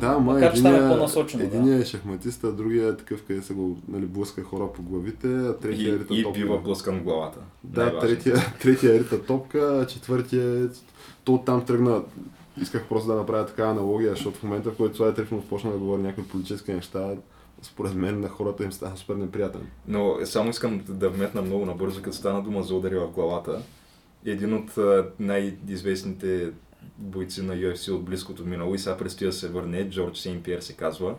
[0.00, 1.42] Да, ма Макар, че там е единия, по-насочено.
[1.44, 5.26] единия е шахматист, а другия е такъв, къде се го нали, блъска хора по главите,
[5.26, 6.38] а И, третия рита и топка.
[6.38, 7.38] бива блъскан главата.
[7.64, 10.68] Да, третия, третия рита топка, а четвъртия е...
[11.24, 12.02] То оттам тръгна
[12.62, 15.78] исках просто да направя такава аналогия, защото в момента, в който Слави Трифонов почна да
[15.78, 17.10] говори някакви политически неща,
[17.62, 19.60] според мен на хората им стана супер неприятен.
[19.88, 23.62] Но само искам да вметна много набързо, като стана дума за удари в главата.
[24.26, 24.70] Един от
[25.20, 26.50] най-известните
[26.98, 30.60] бойци на UFC от близкото минало и сега предстои да се върне, Джордж Сейн Пиер
[30.60, 31.14] се казва.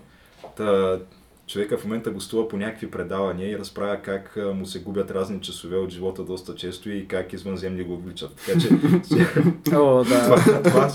[0.57, 0.99] Та,
[1.47, 5.77] човека в момента гостува по някакви предавания и разправя как му се губят разни часове
[5.77, 8.35] от живота доста често и как извънземни го отвличат.
[8.35, 8.69] Така че
[9.75, 10.35] О, да.
[10.35, 10.91] това, това,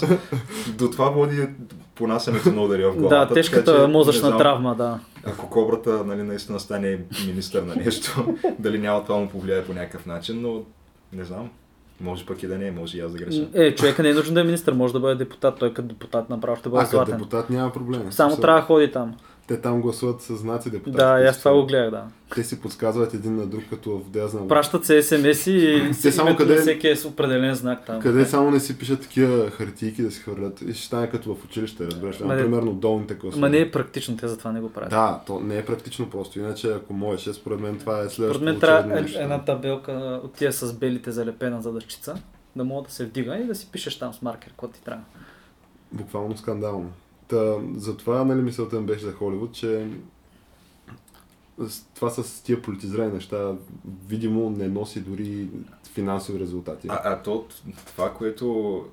[0.78, 1.48] до това води
[1.94, 3.14] понасянето на удари в главата.
[3.16, 5.00] Да, така тежката че не мозъчна знам- травма, да.
[5.24, 10.06] ако кобрата нали, наистина стане министър на нещо, дали няма това му повлияе по някакъв
[10.06, 10.62] начин, но
[11.12, 11.50] не знам.
[12.00, 13.46] Може пък и да не е, може и аз да греша.
[13.54, 15.58] Е, човека не е нужно да е министър, може да бъде депутат.
[15.58, 17.16] Той като депутат направо ще бъде А, златен.
[17.16, 18.12] депутат няма проблем.
[18.12, 19.14] Само трябва да ходи там.
[19.48, 20.96] Те там гласуват с знаци депутати.
[20.96, 22.04] Да, аз това го гледах, да.
[22.34, 24.48] Те си подсказват един на друг, като в да знам.
[24.48, 28.00] Пращат се смс и Те само къде- на всеки е с определен знак там.
[28.00, 31.44] Къде само не си пишат такива хартийки да си хвърлят и ще стане като в
[31.44, 32.20] училище, разбираш.
[32.20, 33.40] Ма Ама, примерно долните класове.
[33.40, 34.90] Ма не е практично, те затова не го правят.
[34.90, 36.38] Да, то не е практично просто.
[36.38, 39.92] Иначе, ако можеш, според мен това е следващото Според мен трябва е- една табелка
[40.24, 42.14] от тия с белите залепена задъчица,
[42.56, 45.02] да мога да се вдига и да си пишеш там с маркер, какво ти трябва.
[45.92, 46.90] Буквално скандално.
[47.28, 49.88] Та, затова, нали, мисълта ми беше за Холивуд, че
[51.94, 53.54] това с тия политизирани неща,
[54.06, 55.48] видимо, не носи дори
[55.92, 56.88] финансови резултати.
[56.90, 57.46] А, а то,
[57.86, 58.84] това, което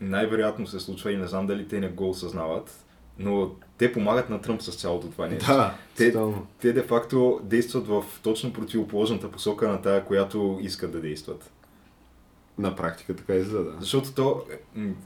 [0.00, 2.84] най-вероятно се случва и не знам дали те не го осъзнават,
[3.18, 5.46] но те помагат на Тръмп с цялото това нещо.
[5.46, 6.14] да, Те-.
[6.60, 11.50] Те де-факто действат в точно противоположната посока на тая, която искат да действат.
[12.60, 13.70] На практика така излиза, да.
[13.80, 14.42] Защото то,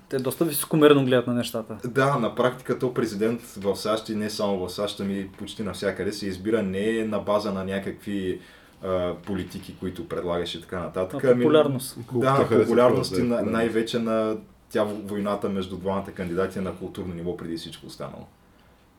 [0.08, 1.76] Те доста високомерно гледат на нещата.
[1.84, 6.12] да, на практика то президент в САЩ и не само в САЩ, ами почти навсякъде
[6.12, 8.40] се избира не на база на някакви
[8.84, 11.22] а, политики, които предлагаш и така нататък.
[11.24, 11.94] На популярност.
[12.06, 14.36] Колко Да, харесва популярност и на, най-вече на
[14.70, 18.26] тя войната между двамата кандидати е на културно ниво преди всичко останало.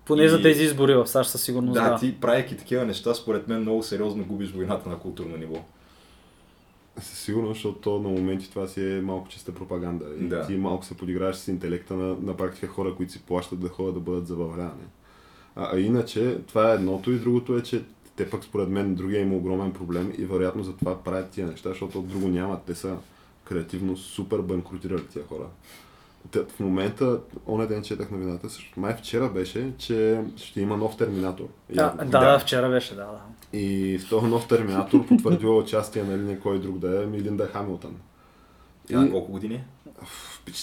[0.06, 1.96] Поне И- за тези избори в САЩ със сигурност Да, да.
[2.00, 5.56] ти правейки такива неща, според мен много сериозно губиш войната на културно ниво.
[7.00, 10.06] Със сигурност, защото то на моменти това си е малко чиста пропаганда.
[10.20, 10.48] И Да.
[10.48, 13.94] ти малко се подиграваш с интелекта на, на практика хора, които си плащат да ходят
[13.94, 14.84] да бъдат забавлявани.
[15.56, 17.84] А, а иначе, това е едното и другото е, че
[18.16, 21.70] те пък според мен другия има огромен проблем и вероятно за това правят тия неща,
[21.70, 22.64] защото от друго нямат.
[22.64, 22.98] Те са
[23.44, 25.48] креативно супер банкротирали тия хора.
[26.34, 31.48] В момента, оня ден четах новината, също, май вчера беше, че ще има нов терминатор.
[31.70, 32.12] Да, Явно.
[32.12, 33.58] да, да, вчера беше, да, да.
[33.60, 37.96] И в този нов терминатор потвърдила участие на нали, кой друг да е, Милинда Хамилтън.
[38.88, 39.64] Тя на колко години?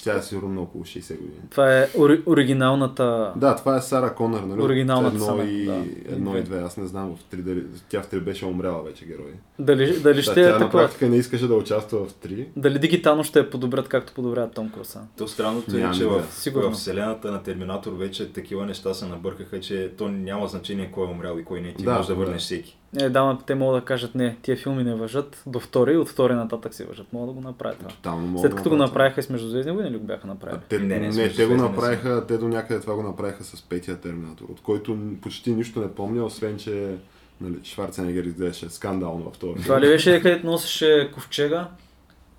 [0.05, 1.41] Тя е сигурно на около 60 години.
[1.51, 3.33] Това е ори, оригиналната...
[3.37, 4.63] Да, това е Сара Конър, нали?
[4.63, 5.85] Оригиналната едно Сара, и, да.
[6.09, 6.59] едно и две.
[6.59, 7.65] Аз не знам в три дали.
[7.89, 9.33] Тя в три беше умряла вече герой.
[9.59, 12.49] Дали, дали Да, ще тя е на практика не искаше да участва в три.
[12.57, 15.01] Дали дигитално ще я подобрят, както подобряват Том Круса?
[15.19, 16.23] То странното е, че в.
[16.31, 16.71] Сигурно.
[16.71, 21.11] в вселената на Терминатор вече такива неща се набъркаха, че то няма значение кой е
[21.11, 21.75] умрял и кой не.
[21.75, 22.25] Ти Да, можеш да да.
[22.25, 22.79] върнеш всеки.
[23.01, 26.35] Е, да, те могат да кажат, не, тия филми не въжат до втори, от втори
[26.35, 27.13] нататък си въжат.
[27.13, 27.89] Могат да го направят.
[27.89, 30.61] Тотално След като го направиха с Междузвездни войни ли го бяха направили?
[30.69, 33.45] Те, Не, не, не, те го звездни не направиха, те до някъде това го направиха
[33.45, 36.97] с петия Терминатор, от който почти нищо не помня, освен че
[37.41, 41.69] нали, Шварценегер изглеждаше скандално в този Това ли беше където носеше ковчега?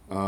[0.10, 0.22] А,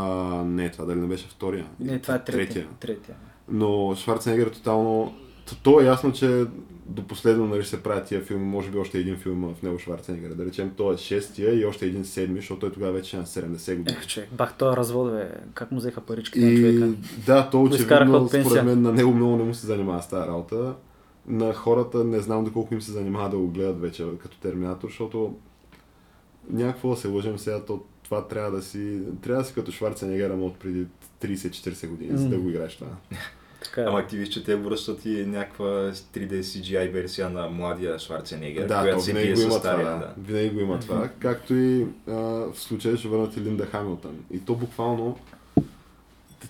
[0.44, 1.66] не, това дали не беше втория.
[1.80, 2.46] Не, това е третия.
[2.46, 2.66] Третия.
[2.80, 3.16] третия.
[3.48, 5.14] Но Шварценегер е тотално...
[5.46, 6.44] То, то е ясно, че
[6.86, 10.30] до последно нали, се правят тия филми, може би още един филм в него Шварценегер.
[10.30, 13.26] Да речем, той е шестия и още един седми, защото той тогава вече е на
[13.26, 13.98] 70 години.
[13.98, 15.30] Ех, човек, бах този развод, бе.
[15.54, 16.92] Как му взеха паричките на И човека?
[17.26, 20.74] да, то очевидно, според мен на него много не му се занимава с тази работа.
[21.26, 25.34] На хората не знам доколко им се занимава да го гледат вече като Терминатор, защото
[26.50, 30.30] някакво да се лъжем сега, то това трябва да си, трябва да си като Шварценегер,
[30.30, 30.86] от преди
[31.22, 32.90] 30-40 години, за да го играеш това.
[33.62, 33.84] Така е.
[33.84, 38.80] Ама ти виж, че те връщат и някаква 3D CGI версия на младия Шварценегер, Да,
[38.80, 39.86] която то се бие го с има това, стария.
[39.90, 39.96] да.
[39.98, 40.14] Да.
[40.18, 41.08] Винаги го има това.
[41.18, 44.16] Както и а, в случая ще върнат и Линда Хамилтън.
[44.30, 45.18] И то буквално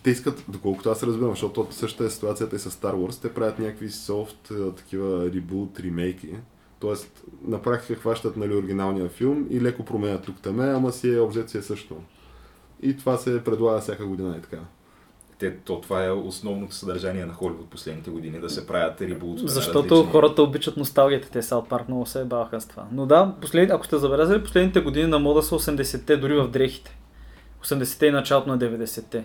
[0.02, 3.34] те, искат, доколкото аз разбирам, защото от същата е ситуацията и с Star Wars, те
[3.34, 6.28] правят някакви софт, такива ребут, ремейки.
[6.80, 11.20] Тоест, на практика хващат нали, оригиналния филм и леко променят тук таме, ама си е
[11.20, 11.96] обзет си е също.
[12.82, 14.58] И това се предлага всяка година и така.
[15.38, 19.38] Те, то това е основното съдържание на Холивуд последните години, да се правят ребут.
[19.44, 22.86] Защото хората обичат носталгията, те Саут Парк много се баваха с това.
[22.92, 23.70] Но да, послед...
[23.70, 26.98] ако сте забелязали, последните години на мода са 80-те, дори в дрехите.
[27.64, 29.24] 80-те и началото на 90-те.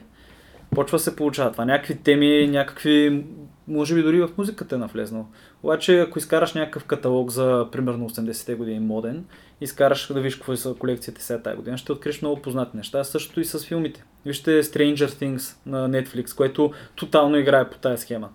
[0.75, 1.65] Почва се получава това.
[1.65, 3.25] Някакви теми, някакви,
[3.67, 5.27] може би дори в музиката е навлезнал.
[5.63, 9.25] Обаче, ако изкараш някакъв каталог за примерно 80-те години моден,
[9.61, 13.03] изкараш да видиш какво са колекциите сега тази година, ще откриеш много познати неща.
[13.03, 14.03] Същото и с филмите.
[14.25, 18.29] Вижте Stranger Things на Netflix, което тотално играе по тази схема.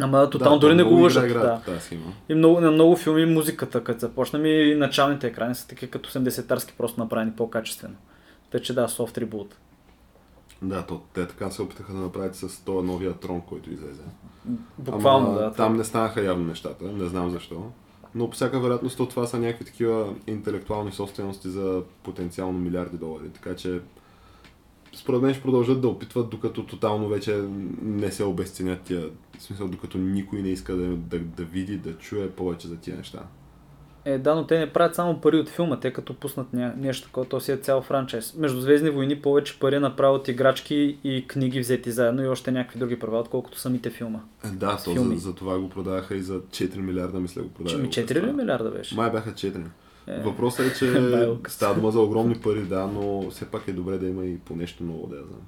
[0.00, 1.32] Ама тотално да, дори не го лъжат.
[1.32, 1.60] Да.
[2.28, 6.72] И много, на много филми музиката, като започнем и началните екрани са такива като 80-тарски,
[6.78, 7.94] просто направени по-качествено.
[8.50, 9.56] Тъй, че да, софт ребут.
[10.62, 14.02] Да, то, те така се опитаха да направят с този новия трон, който излезе.
[14.78, 15.52] Буквално, Ама, да.
[15.52, 17.70] Там не станаха явно нещата, не знам защо.
[18.14, 23.28] Но по всяка вероятност то това са някакви такива интелектуални собствености за потенциално милиарди долари.
[23.28, 23.80] Така че
[24.96, 27.44] според мен ще продължат да опитват, докато тотално вече
[27.82, 29.10] не се обесценят тия.
[29.38, 32.96] В смисъл, докато никой не иска да, да, да види, да чуе повече за тия
[32.96, 33.22] неща.
[34.04, 36.74] Е, да, но те не правят само пари от филма, те като пуснат ня...
[36.76, 38.34] нещо такова, то си е цял франчайз.
[38.34, 42.78] Между Звездни войни повече пари направят от играчки и книги взети заедно и още някакви
[42.78, 44.20] други права, отколкото самите филма.
[44.44, 47.82] Е, да, то за, за, това го продадаха и за 4 милиарда, мисля го продадаха.
[47.82, 48.94] ми 4 ли милиарда беше?
[48.94, 49.64] Май бяха 4.
[50.06, 50.20] Е.
[50.20, 50.92] Въпросът е, че
[51.48, 54.56] става дума за огромни пари, да, но все пак е добре да има и по
[54.56, 55.40] нещо ново, да я знам.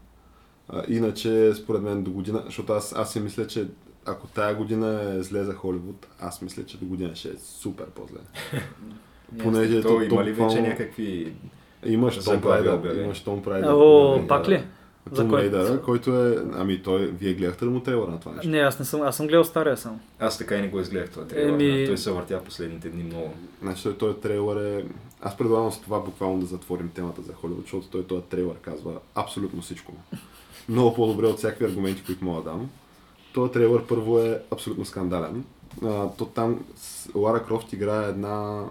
[0.68, 3.66] А, иначе, според мен, до година, защото аз, аз си мисля, че
[4.06, 7.86] ако тая година е зле за Холивуд, аз мисля, че до година ще е супер
[7.86, 8.20] по-зле.
[9.42, 11.32] Понеже То има ли вече някакви...
[11.86, 13.02] Имаш Том обявени?
[13.02, 13.68] имаш Том Прайдер.
[13.68, 14.64] О, пак ли?
[15.14, 15.42] Том кой?
[15.42, 16.38] Рейдър, който е...
[16.54, 18.50] Ами той, вие гледахте ли му трейлера на това нещо?
[18.50, 20.00] Не, аз не съм, аз съм гледал стария само.
[20.18, 21.52] Аз така и не го изгледах това трейлер.
[21.52, 21.86] Еми-.
[21.86, 23.34] Той се въртя последните дни много.
[23.62, 24.84] Значи той, този трейлър е...
[25.22, 28.92] Аз предлагам с това буквално да затворим темата за Холивуд, защото той този трейлър казва
[29.14, 29.92] абсолютно всичко.
[30.68, 32.70] Много по-добре от всякакви аргументи, които мога да дам.
[33.36, 35.44] Този трейлър първо е абсолютно скандален.
[35.84, 36.64] А, то там
[37.14, 38.64] Лара Крофт играе една...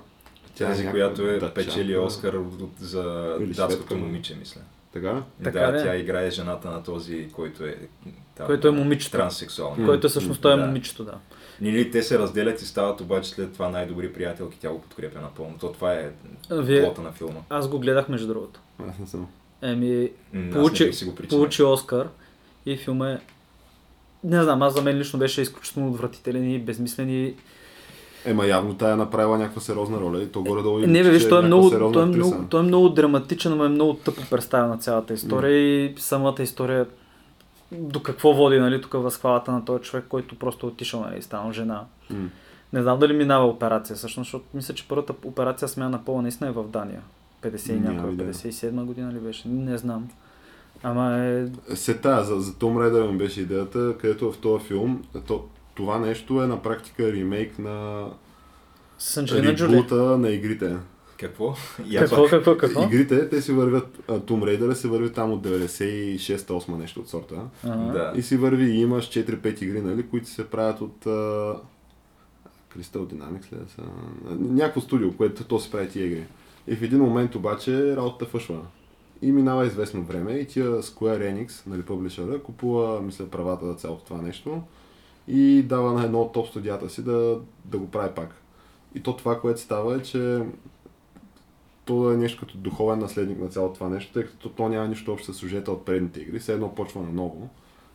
[0.56, 1.54] тя Тази, някаква която е дъчанка.
[1.54, 2.36] печели Оскар
[2.80, 4.62] за датското момиче, мисля.
[4.93, 5.23] Така?
[5.43, 5.84] Така да, ли?
[5.84, 7.78] тя играе жената на този, който е...
[8.36, 9.12] Там, Който е момичето.
[9.12, 9.82] Транссексуален.
[9.82, 9.88] М.
[9.88, 10.65] Който е всъщност той е Да.
[10.65, 11.17] момичето, да.
[11.62, 14.60] Или те се разделят и стават обаче след това най-добри приятелки.
[14.60, 15.58] Тя го подкрепя напълно.
[15.60, 16.12] То това е
[16.51, 17.39] Вие- плота на филма.
[17.49, 18.60] Аз го гледах между другото.
[18.89, 19.28] Аз не съм.
[19.62, 22.08] Еми, М, не получи, бих си го получи Оскар
[22.65, 23.19] и филма е...
[24.26, 27.34] Не знам, аз за мен лично беше изключително отвратителен и безмислен и...
[28.26, 31.44] Ема явно тая е направила някаква сериозна роля и то горе-долу Не, бе, виж, той
[31.44, 35.14] е, много, той, е много, той е много драматичен, но е много тъпо представена цялата
[35.14, 36.86] история и самата история
[37.72, 41.52] до какво води, нали, тук възхвалата на този човек, който просто е отишъл, нали, станал
[41.52, 41.84] жена.
[42.10, 42.30] М.
[42.74, 46.50] Не знам дали минава операция, всъщност, защото мисля, че първата операция смяна на пола наистина
[46.50, 47.02] е в Дания.
[47.44, 48.34] 50 и някаква, идея.
[48.34, 49.48] 57 година ли беше?
[49.48, 50.08] Не знам.
[50.88, 51.76] Ама е...
[51.76, 56.43] Сета, за, за Том Райдър ми беше идеята, където в този филм, то, това нещо
[56.43, 58.08] е на практика ремейк на
[59.32, 60.78] ребута на игрите.
[61.19, 61.56] Какво?
[61.89, 62.84] И Какво, аз какво, какво?
[62.84, 67.36] Игрите, те си вървят, Том Рейдър се върви там от 96-8 нещо от сорта.
[67.63, 67.91] Ага.
[67.91, 68.13] Да.
[68.15, 71.56] И си върви и имаш 4-5 игри, нали, които се правят от а...
[72.76, 73.82] Crystal Dynamics ли да са?
[74.39, 76.24] Някакво студио, което то си прави тия игри.
[76.67, 78.62] И в един момент обаче работата фъшва.
[79.21, 84.04] И минава известно време и тия Square Enix, нали, публишера, купува, мисля, правата за цялото
[84.04, 84.62] това нещо
[85.28, 88.36] и дава на едно от топ студията си да, да го прави пак.
[88.95, 90.41] И то това, което става е, че
[91.86, 95.13] то е нещо като духовен наследник на цялото това нещо, тъй като то няма нищо
[95.13, 97.49] общо с сюжета от предните игри, все едно почва на ново.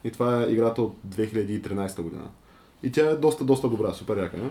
[0.05, 2.31] И това е играта от 2013 година.
[2.83, 4.37] И тя е доста, доста добра, супер яка.
[4.37, 4.51] Не?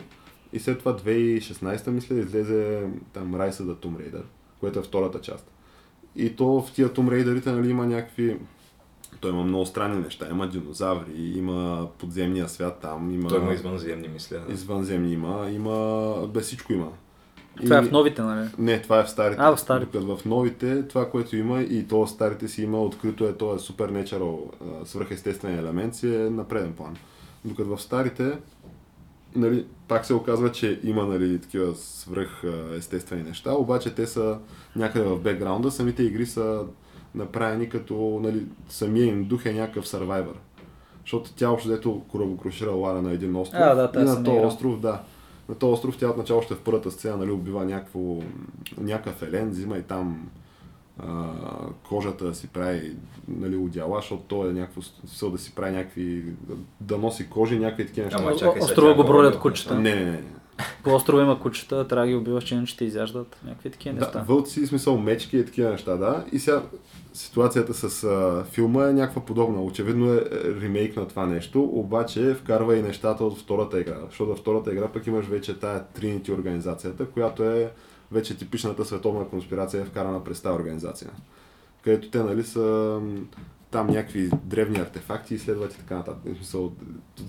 [0.53, 4.23] И след това 2016 мисля излезе там Rise of the Tomb Raider,
[4.60, 5.51] което е втората част.
[6.15, 8.38] И то в тия Tomb Raider-ите нали, има някакви...
[9.19, 10.28] Той има много странни неща.
[10.32, 13.30] Има динозаври, има подземния свят там, има...
[13.30, 14.41] Той има извънземни, мисля.
[14.50, 16.28] Извънземни има, има...
[16.34, 16.88] Без всичко има.
[17.65, 18.50] Това е И- в новите, нали?
[18.58, 19.41] не, това е в старите.
[19.41, 20.00] А, в старите.
[20.00, 23.74] Докато в новите, това, което има и то в старите си има открито е този
[23.74, 26.95] supernatural, а, свръхестествен елемент си е на преден план.
[27.45, 28.38] Докато в старите,
[29.36, 32.44] нали, пак се оказва, че има нали, такива свръх
[32.78, 34.39] естествени неща, обаче те са
[34.76, 36.63] някъде в бекграунда, самите игри са
[37.15, 40.36] направени като нали, самия им дух е някакъв survivor.
[41.02, 43.62] Защото тя общо дето корабокрушира Лара на един остров.
[43.63, 45.02] А, да, и на този остров, да.
[45.50, 48.00] На този остров тя отначало ще в първата сцена нали, убива някакво,
[48.78, 50.30] някакъв елен, взима и там
[51.07, 51.25] а,
[51.89, 52.95] кожата да си прави
[53.27, 56.23] нали, одяла, защото то е някакво смисъл да си прави някакви,
[56.81, 58.19] да носи кожи, някакви такива неща.
[58.21, 59.75] Ама чакай, Острова го бродят кучета.
[59.75, 60.23] не, не, не.
[60.83, 63.38] По острова има кучета, трябва да ги убиваш, че иначе те изяждат.
[63.45, 64.23] Някакви такива Да, неща.
[64.27, 66.25] вълци, смисъл мечки и такива неща, да.
[66.31, 66.62] И сега
[67.13, 69.62] ситуацията с а, филма е някаква подобна.
[69.62, 70.21] Очевидно е е,
[70.62, 73.97] ремейк на това нещо, обаче вкарва и нещата от втората игра.
[74.09, 77.71] Защото във втората игра пък имаш вече тая Trinity организацията, която е
[78.12, 81.12] вече типичната световна конспирация, вкарана през тази организация.
[81.84, 83.00] Където те, нали, са
[83.72, 86.36] там някакви древни артефакти изследват и така нататък.
[86.36, 86.72] Смисъл,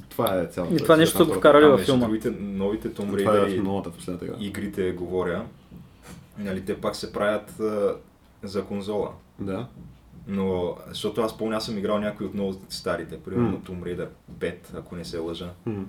[0.08, 0.74] това е цялата.
[0.74, 2.06] И това нещо са го вкарали във филма.
[2.06, 5.46] другите, новите Tomb е Raider и игрите говоря,
[6.38, 7.96] нали, те пак се правят а,
[8.42, 9.12] за конзола.
[9.38, 9.68] Да.
[10.26, 13.58] Но, защото аз помня, аз съм играл някои от много старите, примерно М.
[13.58, 15.50] Tomb Raider 5, ако не се лъжа.
[15.66, 15.84] М.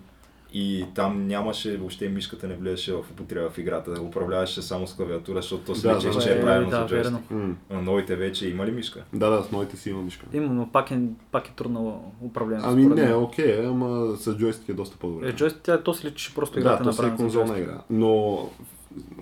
[0.53, 5.41] И там нямаше, въобще мишката не влизаше в употреба в играта, управляваше само с клавиатура,
[5.41, 6.23] защото то се Да, вече знам.
[6.23, 7.31] че е Е, правилно да, за джойстик.
[7.69, 9.03] На новите вече има ли мишка?
[9.13, 10.25] Да, да, с моите си има мишка.
[10.33, 10.99] Има, но пак е,
[11.31, 12.65] пак е трудно управление.
[12.67, 15.29] Ами не, окей, ама с джойстик е доста по-добре.
[15.29, 17.81] Е, джойстик, тя то си личи, че просто да, играта то си е конзолна игра.
[17.89, 18.31] Но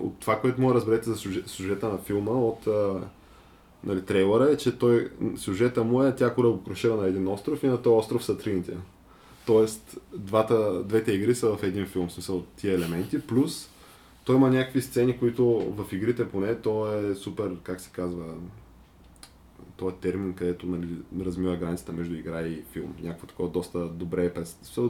[0.00, 2.68] от това, което му разберете за сюжет, сюжета на филма от
[3.84, 7.82] нали, трейлера е, че той, сюжета му е тя корабокрушира на един остров и на
[7.82, 8.72] този остров са трините.
[9.46, 13.70] Тоест, двата, двете игри са в един филм, в смисъл тия елементи, плюс
[14.24, 15.44] той има някакви сцени, които
[15.76, 18.24] в игрите поне, то е супер, как се казва,
[19.80, 20.88] то е термин, където нали,
[21.20, 22.94] размива границата между игра и филм.
[23.02, 24.44] Някакво такова доста добре е в-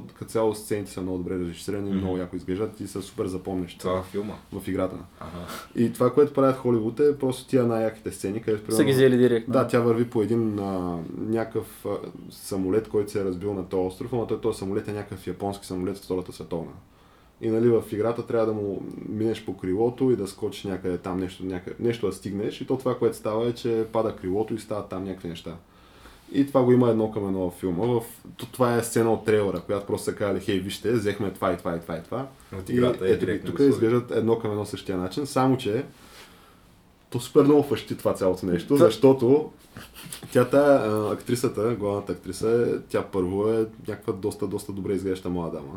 [0.09, 1.98] Като цяло сцените са много добре режисирани, Мгм.
[1.98, 4.35] много яко изглеждат и са супер запомнящи Това е филма.
[4.55, 4.96] в играта.
[5.20, 5.31] Ага.
[5.76, 9.53] И това, което правят Холивуд е просто тия най-яките сцени, където Са ги взели директно.
[9.53, 11.90] да, тя върви по един а, някакъв а,
[12.31, 15.66] самолет, който се е разбил на този остров, но той този самолет е някакъв японски
[15.66, 16.72] самолет от Втората световна.
[17.42, 21.20] И нали, в играта трябва да му минеш по крилото и да скочиш някъде там
[21.20, 22.61] нещо, някъде, нещо да стигнеш.
[22.61, 25.57] И то това, което става е, че пада крилото и стават там някакви неща.
[26.33, 27.87] И това го има едно към едно в филма.
[27.87, 28.00] В...
[28.37, 31.57] то- Това е сцена от трейлера, която просто са казали, хей, вижте, взехме това и
[31.57, 32.26] това и това и това.
[32.59, 33.50] От И играта е ето директно.
[33.50, 35.85] тук изглеждат едно към едно същия начин, само че
[37.11, 39.50] то супер много фащи това цялото нещо, защото
[40.33, 40.81] тя тая
[41.12, 45.72] актрисата, главната актриса, е, тя първо е някаква доста, доста добре изглеждаща млада дама.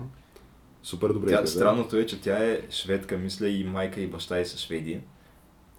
[0.83, 1.59] Супер добре Тя, изглежда.
[1.59, 5.01] странното е, че тя е шведка, мисля и майка и баща и са шведи.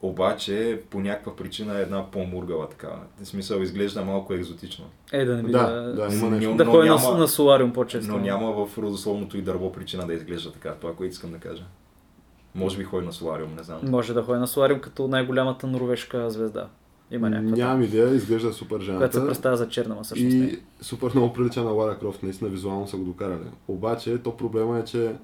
[0.03, 2.99] Обаче по някаква причина е една по-мургава такава.
[3.23, 4.85] В смисъл изглежда малко екзотично.
[5.13, 6.55] Е, да не би Да, да, да, има нещо.
[6.57, 8.13] Да но ходи няма- на, на солариум по-често.
[8.13, 10.75] Но няма в родословното и дърво причина да изглежда така.
[10.75, 11.65] Това, което искам да кажа.
[12.55, 13.81] Може би ходи на солариум, не знам.
[13.83, 16.69] Може да ходи на солариум като най-голямата норвежка звезда.
[17.11, 17.57] Има някаква.
[17.57, 19.29] Нямам идея, изглежда супер там, която се жената.
[19.29, 20.35] представя за черна, ма всъщност.
[20.35, 20.59] И не.
[20.81, 23.49] супер много прилича на Лара Крофт, наистина визуално са го докарали.
[23.69, 25.15] Обаче, то проблема е, че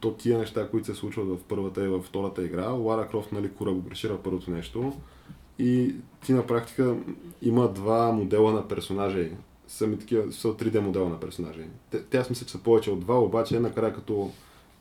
[0.00, 3.50] то тия неща, които се случват в първата и във втората игра, Лара Крофт, нали,
[3.50, 4.92] кура го грешира първото нещо.
[5.58, 5.94] И
[6.24, 6.96] ти на практика
[7.42, 9.30] има два модела на персонажи.
[9.66, 11.64] Сами такива, са 3D модела на персонажи.
[11.90, 14.30] Те, те аз мисля, че са повече от два, обаче накрая като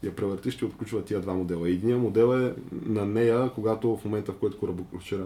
[0.03, 1.69] я превъртиш, ще отключва тия два модела.
[1.69, 5.25] Единият модел е на нея, когато в момента, в който корабокрушира,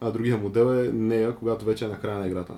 [0.00, 2.54] а другия модел е нея, когато вече е на края на играта.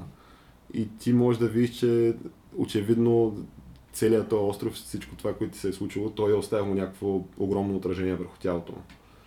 [0.75, 2.17] И ти можеш да видиш, че
[2.57, 3.45] очевидно
[3.93, 7.77] целият този остров, всичко това, което ти се е случило, той е оставил някакво огромно
[7.77, 8.75] отражение върху тялото.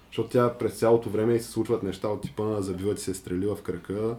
[0.08, 3.46] Защото тя през цялото време се случват неща от типа на забива ти се стрели
[3.46, 4.16] в кръка,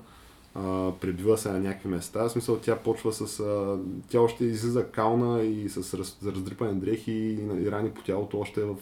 [0.54, 2.24] а, прибива се на някакви места.
[2.24, 3.40] В смисъл тя почва с...
[3.40, 3.78] А,
[4.08, 8.64] тя още излиза кална и с раз, раздрипане дрехи и, и рани по тялото още
[8.64, 8.74] в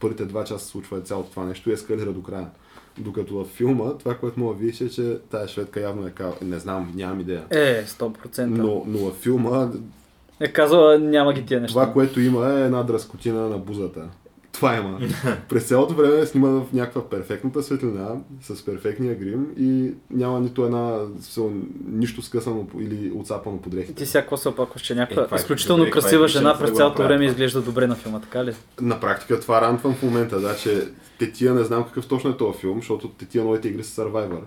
[0.00, 2.50] първите два часа се случва цялото това нещо и ескалира до края.
[2.98, 6.58] Докато във филма, това, което да видиш е, че тая шведка явно е казала, не
[6.58, 7.42] знам, нямам идея.
[7.50, 8.44] Е, 100%.
[8.44, 9.68] Но, но във филма
[10.40, 11.72] Е казала, няма ги тия неща.
[11.80, 14.08] това, което има е една дръскотина на бузата.
[14.54, 15.00] Това има.
[15.48, 18.08] През цялото време е снима в някаква перфектната светлина,
[18.42, 20.98] с перфектния грим и няма нито една,
[21.86, 23.94] нищо скъсано или отцапано по дрехите.
[23.94, 26.58] Ти всяко се опакваш, че някаква Е, това е изключително добре, красива това е жена
[26.58, 27.32] през цялото направят време това.
[27.32, 28.54] изглежда добре на филма, така ли?
[28.80, 30.88] На практика това рантвам в момента, да, че
[31.18, 34.40] Тетия не знам какъв точно е този филм, защото Тетия новите игри са Survivor.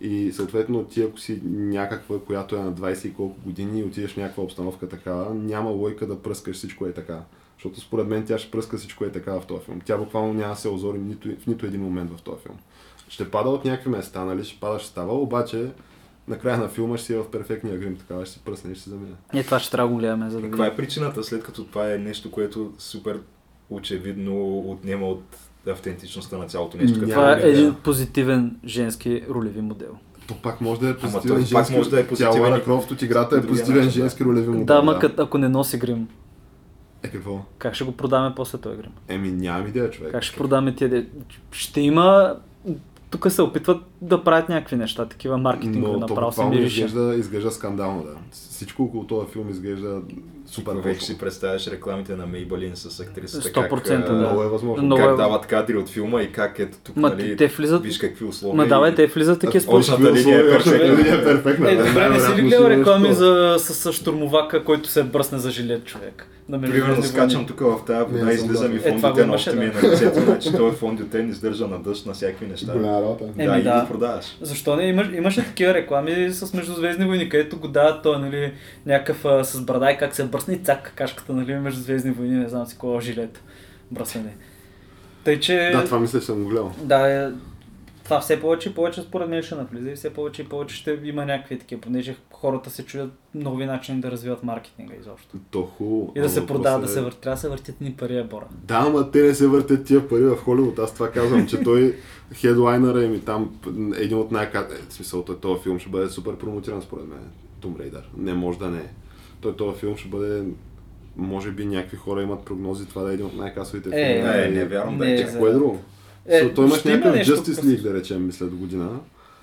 [0.00, 4.10] И съответно ти ако си някаква, която е на 20 и колко години и отидеш
[4.10, 7.20] в някаква обстановка такава, няма лойка да пръскаш всичко е така.
[7.60, 9.80] Защото според мен тя ще пръска всичко е така в този филм.
[9.84, 12.56] Тя буквално няма да се озори нито, в нито един момент в този филм.
[13.08, 14.44] Ще пада от някакви места, нали?
[14.44, 15.70] Ще пада, ще става, обаче
[16.28, 18.84] накрая на филма ще си е в перфектния грим, така ще си пръсне и ще
[18.84, 19.12] се замине.
[19.34, 21.92] Е, това ще трябва да го гледаме, за да Каква е причината, след като това
[21.94, 23.20] е нещо, което супер
[23.70, 25.22] очевидно отнема от
[25.68, 27.00] автентичността на цялото нещо?
[27.00, 29.96] Това е един позитивен женски ролеви модел.
[30.26, 31.76] То пак може да е Ама позитивен пак женски.
[31.76, 34.64] може да е позитивен Тя Лара и- Крофт от играта е позитивен женски ролеви модел.
[34.64, 36.08] Да, ма ако не носи грим,
[37.02, 37.40] Е какво?
[37.58, 38.92] как ще го продаме после този грим?
[39.08, 40.12] Еми нямам идея, човек.
[40.12, 40.90] Как ще продаме тия...
[40.90, 41.06] де-
[41.52, 42.36] Ще има...
[43.10, 46.84] Тук се опитват да правят някакви неща, такива маркетингови Но направо се мирише.
[46.84, 48.10] изглежда, изглежда скандално, да.
[48.30, 50.00] Всичко около този филм изглежда
[50.46, 51.00] супер Вече лошо.
[51.00, 53.48] си представяш рекламите на Maybelline с актрисата.
[53.50, 54.12] 100% как, да.
[54.12, 54.84] Много е възможно.
[54.84, 57.82] Много как е- дават кадри от филма и как ето тук, Ма нали, те влизат...
[57.82, 58.56] виж какви условия.
[58.56, 59.80] Ма давай, те влизат такива
[60.12, 60.88] линия е перфектна.
[60.88, 61.70] Линия е перфектна.
[61.70, 65.38] Е, добре, не си ли гледал има реклами за, с, с штурмовака, който се бръсне
[65.38, 66.26] за жилет човек?
[66.50, 69.64] На Примерно скачам тук в тази вода, Не, излизам и Е, го фондютен още ми
[69.64, 72.72] е на лицето, значи той фондютен издържа на дъжд на всякакви неща.
[72.72, 73.24] Голяма работа.
[73.38, 74.38] Еми, да, и ги продаваш.
[74.40, 74.82] Защо не?
[74.82, 78.52] Имаш, имаше такива реклами с Междузвездни войни, където го дават той, нали,
[78.86, 82.66] някакъв с брада и как се бръсне и цак кашката, нали, Междузвездни войни, не знам
[82.66, 83.42] си кога жилет.
[83.90, 84.36] Бръсване.
[85.24, 85.70] Тъй, че...
[85.72, 86.72] Да, това мисля, че съм го гледал.
[86.82, 87.30] Да, е,
[88.10, 91.00] това все повече и повече според мен ще навлиза и все повече и повече ще
[91.04, 95.36] има някакви такива, понеже хората се чудят нови начини да развиват маркетинга изобщо.
[95.50, 96.12] То хубаво.
[96.16, 97.20] И да се продават, да въпросът се е- въртят.
[97.20, 98.44] Трябва да се въртят ни пари, е бора.
[98.64, 100.78] Да, ама те не се въртят тия пари в Холивуд.
[100.78, 101.96] Аз това казвам, че той
[102.34, 103.60] хедлайнера им и там
[103.96, 104.48] един от най е,
[104.88, 107.18] в смисъл, той, този филм ще бъде супер промотиран според мен.
[107.62, 108.02] Tomb Raider.
[108.16, 108.90] Не може да не е.
[109.40, 110.44] Той този филм ще бъде
[111.16, 114.30] може би някакви хора имат прогнози това да е един от най-касовите Е, филми.
[114.30, 115.38] не, не вярвам да е.
[115.38, 115.78] Кое е друго?
[116.26, 117.62] Е, Е, той имаш някакъв нещо Justice.
[117.62, 119.00] League, да речем, мисля, до година.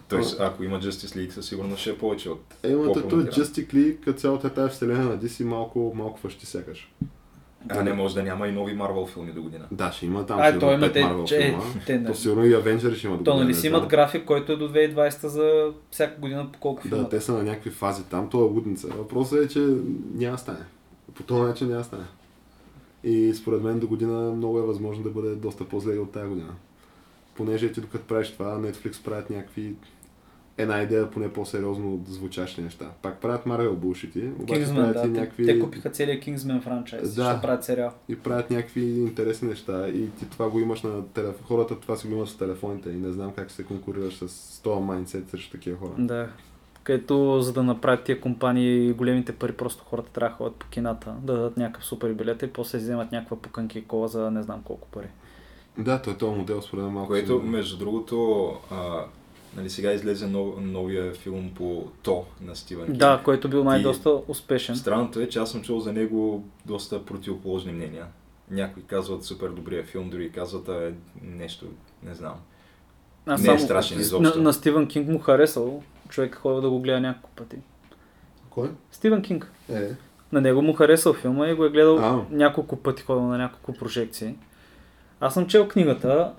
[0.09, 3.03] Той, ако има Justice League, със сигурност ще е повече от Е, но той.
[3.03, 6.93] Justice League, като цялата тази вселена на DC малко, малко фъщи сякаш.
[7.69, 9.65] А не може да няма и нови Марвел филми до година.
[9.71, 11.63] Да, ще има там А, той има пет те, че, филма.
[11.85, 14.25] те, То сигурно и Avengers ще има до То година, нали не си имат график,
[14.25, 17.03] който е до 2020 за всяка година по колко филма.
[17.03, 18.87] Да, те са на някакви фази там, то е лудница.
[18.87, 19.59] Въпросът е, че
[20.15, 20.65] няма стане.
[21.15, 22.05] По този начин няма стане.
[23.03, 26.29] И според мен до година много е възможно да бъде доста по-зле и от тази
[26.29, 26.49] година.
[27.37, 29.75] Понеже ти докато правиш това, Netflix правят някакви
[30.57, 32.85] една идея поне по-сериозно звучащи неща.
[33.01, 34.99] Пак правят Marvel булшити, обаче Kingsman, правят да.
[34.99, 35.45] и Те, някакви...
[35.45, 37.15] те купиха целият Kingsman франчайз.
[37.15, 37.31] Да.
[37.31, 37.91] Ще правят сериал.
[38.09, 41.45] и правят някакви интересни неща и ти това го имаш на телефон.
[41.47, 44.81] Хората това си го имат с телефоните и не знам как се конкурираш с този
[44.81, 45.93] майндсет срещу такива хора.
[45.97, 46.29] Да.
[46.83, 51.15] Където, за да направят тия компании големите пари, просто хората трябва да ходят по кината,
[51.21, 54.61] да дадат някакъв супер билет и после вземат някаква пуканки и кола за не знам
[54.63, 55.07] колко пари.
[55.77, 57.07] Да, той този модел според мен малко...
[57.07, 59.05] Което, си- между другото, а,
[59.55, 62.97] нали сега излезе нов, новия филм по То на Стивен Кинг.
[62.97, 64.75] Да, който бил най-доста успешен.
[64.75, 68.05] Странното е, че аз съм чул за него доста противоположни мнения.
[68.51, 70.91] Някои казват супер добрия филм, други казват а,
[71.23, 71.65] нещо,
[72.03, 72.35] не знам.
[73.25, 74.41] Аз не е само- страшен на, изобщо.
[74.41, 75.83] на Стивен Кинг му харесал.
[76.09, 77.55] Човек е ходил да го гледа няколко пъти.
[78.49, 78.69] Кой?
[78.91, 79.51] Стивен Кинг.
[79.69, 79.89] Е.
[80.31, 82.25] На него му харесал филма и го е гледал А.
[82.31, 84.35] няколко пъти, ходил на няколко прожекции.
[85.21, 86.31] Аз съм чел книгата,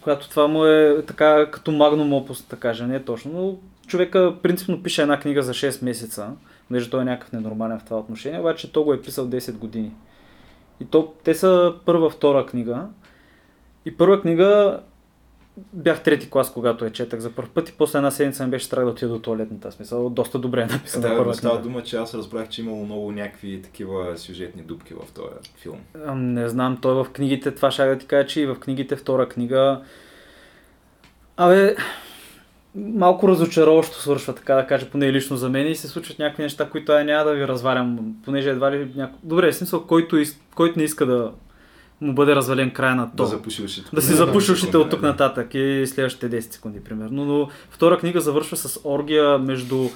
[0.00, 4.34] която това му е така като магнум опус, да кажа, не е точно, но човека
[4.42, 6.30] принципно пише една книга за 6 месеца,
[6.70, 9.92] между той е някакъв ненормален в това отношение, обаче то го е писал 10 години.
[10.80, 12.86] И то, те са първа, втора книга.
[13.84, 14.80] И първа книга
[15.72, 18.66] бях трети клас, когато я четах за първ път и после една седмица ми беше
[18.66, 19.72] страх да отида до туалетната.
[19.72, 23.12] Смисъл, доста добре е написана Да, първа става дума, че аз разбрах, че имало много
[23.12, 25.78] някакви такива сюжетни дупки в този филм.
[26.14, 29.28] Не знам, той в книгите, това ще да ти кажа, че и в книгите втора
[29.28, 29.80] книга.
[31.36, 31.76] Абе,
[32.74, 36.70] малко разочароващо свършва, така да кажа, поне лично за мен и се случват някакви неща,
[36.70, 39.18] които аз няма да ви развалям, понеже едва ли някой...
[39.22, 40.40] Добре, в смисъл, който, из...
[40.54, 41.32] който не иска да
[42.00, 43.22] му бъде развален края на то.
[43.22, 43.90] Да запуши ушите.
[43.92, 47.24] Да си запуши ушите от тук нататък и следващите 10 секунди, примерно.
[47.24, 49.88] Но втора книга завършва с оргия между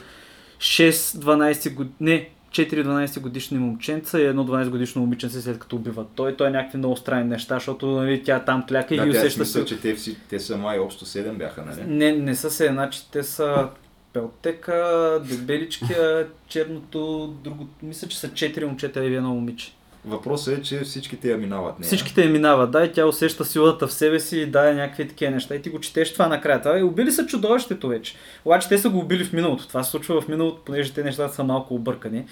[0.59, 6.37] 6-12 години, не, 4-12 годишни момченца и едно 12 годишно момиченце след като убиват той.
[6.37, 9.31] Той е някакви много странни неща, защото нали, тя там кляка Да, и ги усеща
[9.31, 9.69] смисъл, се.
[9.69, 11.85] че те, вси, те са май общо 7 бяха, нали?
[11.87, 13.69] Не, не са се, значи те са
[14.13, 19.73] Пелтека, Дебеличкия, черното, друго, мисля, че са 4 момчета и едно момиче.
[20.05, 21.79] Въпросът е, че всички те я минават.
[21.79, 25.09] Не, Всичките я минават, да, и тя усеща силата в себе си и да, някакви
[25.09, 25.55] такива неща.
[25.55, 26.63] И ти го четеш това накрая.
[26.63, 28.15] Това е, убили са чудовището вече.
[28.45, 29.69] Обаче те са го убили в миналото.
[29.69, 32.25] Това се случва в миналото, понеже те нещата са малко объркани.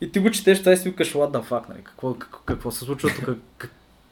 [0.00, 1.80] И ти го четеш това и си викаш, what the fuck, нали?
[1.84, 3.70] какво, какво, какво се случва тук?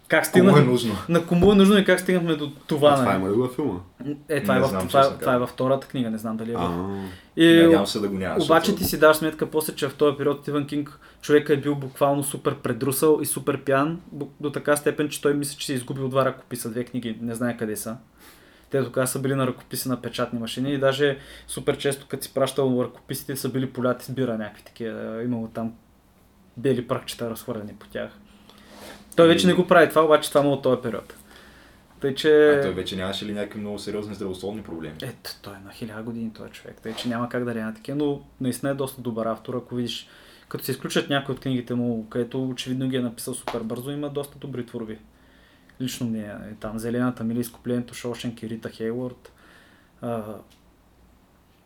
[0.09, 0.63] Как Кому е стигнахме?
[0.63, 0.95] нужно?
[1.09, 2.91] На кому е нужно и как стигнахме до това?
[2.91, 3.81] А това има ли го във филма?
[4.29, 6.37] Е, това, е Не в, знам, това, честно това е във втората книга, не знам
[6.37, 7.05] дали е в А,
[7.37, 8.45] и, Надявам се да го няма.
[8.45, 11.75] обаче ти си даш сметка после, че в този период Стивен Кинг човека е бил
[11.75, 15.73] буквално супер предрусал и супер пиян бу- до така степен, че той мисли, че си
[15.73, 17.97] е изгубил два ръкописа, две книги, не знае къде са.
[18.71, 22.35] Те тогава са били на ръкописи на печатни машини и даже супер често, като си
[22.35, 25.23] пращал ръкописите, са били поляти с бира някакви такива.
[25.23, 25.73] Имало там
[26.57, 28.11] бели прахчета разхвърлени по тях.
[29.19, 31.17] Той вече не го прави това, обаче това му от този период.
[32.01, 32.59] Тъй, че...
[32.59, 34.95] А той вече нямаше ли някакви много сериозни здравословни проблеми?
[35.03, 37.99] Ето, той е на хиляда години, този човек, тъй че няма как да няма такива,
[37.99, 40.09] но наистина е доста добър автор, ако видиш,
[40.49, 44.11] като се изключат някои от книгите му, където очевидно ги е написал супер бързо, има
[44.11, 44.99] доста добри творби.
[45.81, 49.33] Лично ми е, там Зелената мили, изкуплението Шошенк и Рита Хейворд,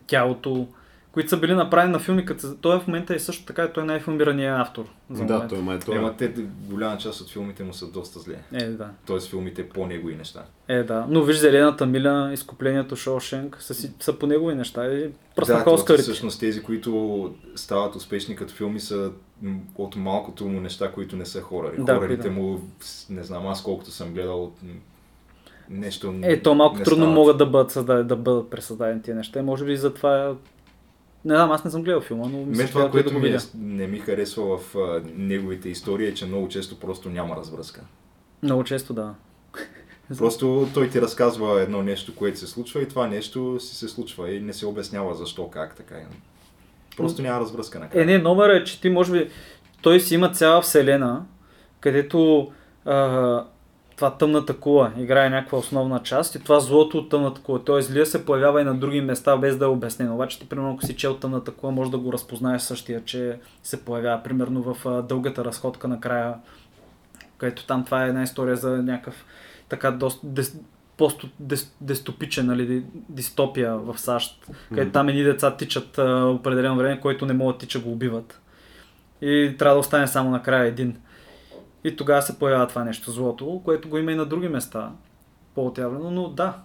[0.07, 0.69] Тялото,
[1.13, 3.87] които са били направени на филми, като той в момента е също така, той е
[3.87, 4.85] най-филмираният автор.
[5.11, 5.97] За да, той май той.
[5.97, 6.35] Ема те,
[6.71, 8.35] голяма част от филмите му са доста зле.
[8.53, 8.89] Е, да.
[9.07, 10.45] Тоест филмите по негови неща.
[10.69, 11.07] Е, да.
[11.09, 15.65] Но виж Зелената миля, изкуплението Шошенк са, си, са по негови неща и Да, пръснаха
[15.65, 16.03] то Оскарите.
[16.03, 19.11] всъщност тези, които стават успешни като филми са
[19.75, 21.77] от малкото му неща, които не са хорари.
[21.79, 22.35] Да, Хорарите да.
[22.35, 22.61] му,
[23.11, 24.53] не знам, аз колкото съм гледал
[25.71, 27.15] нещо Е, то малко не трудно стават.
[27.15, 29.39] могат да бъдат, създадени, да бъдат пресъздадени тия неща.
[29.39, 30.35] И Може би затова...
[31.25, 33.39] Не знам, аз не съм гледал филма, но мисля, това, което да го ми е,
[33.55, 37.81] не ми харесва в а, неговите истории е, че много често просто няма развръзка.
[38.43, 39.15] Много често, да.
[40.19, 44.33] Просто той ти разказва едно нещо, което се случва и това нещо си се случва
[44.33, 45.95] и не се обяснява защо, как, така.
[46.97, 48.03] Просто няма развръзка накрая.
[48.03, 49.31] Е, не, номера е, че ти може би...
[49.83, 51.23] Той си има цяла вселена,
[51.81, 52.51] където
[52.85, 53.45] а,
[53.97, 57.65] това тъмната кула играе някаква основна част и това злото от тъмната кула.
[57.65, 60.15] Той злия се появява и на други места без да е обяснено.
[60.15, 63.85] Обаче ти, примерно, ако си чел тъмната кула, може да го разпознаеш същия, че се
[63.85, 64.23] появява.
[64.23, 66.35] Примерно в дългата разходка накрая,
[67.39, 69.25] където там това е една история за някакъв
[69.69, 70.59] така доста дес,
[70.97, 76.77] просто дес, дестопичен, нали, ди- дистопия в САЩ, където там едни деца тичат а, определено
[76.77, 78.41] време, който не могат тича, го убиват.
[79.23, 80.97] И трябва да остане само накрая един.
[81.85, 84.93] И тогава се появява това нещо, злото, което го има и на други места,
[85.55, 86.59] по-отявлено, но да.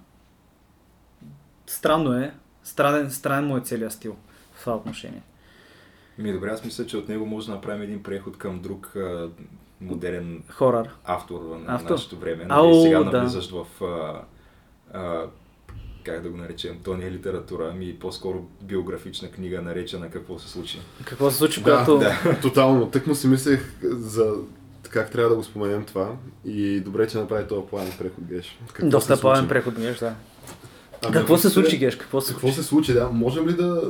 [1.67, 4.15] Странно е, странен, странен му е целият стил
[4.55, 5.21] в това отношение.
[6.17, 9.29] Ми добре, аз мисля, че от него може да направим един преход към друг а,
[9.81, 10.89] модерен Хорър.
[11.05, 11.89] автор на Автор?
[11.91, 12.45] нашето време.
[12.49, 13.11] Ау, Нали, сега да.
[13.11, 14.21] навлизаш в а,
[14.93, 15.25] а,
[16.03, 20.49] как да го наречем, то не е литература, ами по-скоро биографична книга, наречена Какво се
[20.49, 20.79] случи.
[21.05, 21.97] Какво се случи, Да, когато...
[21.97, 22.39] да.
[22.41, 22.89] Тотално.
[22.91, 24.33] Тък му си мислех за
[24.89, 26.15] как трябва да го споменем това
[26.45, 28.59] и добре, че направи този плавен преход, Геш.
[28.67, 30.13] Какво Доста плавен преход, геш, да.
[31.03, 31.95] Ами, Какво се случи, Геш?
[31.95, 32.61] Какво се Какво случи?
[32.61, 33.09] се случи, да?
[33.13, 33.81] Можем ли да...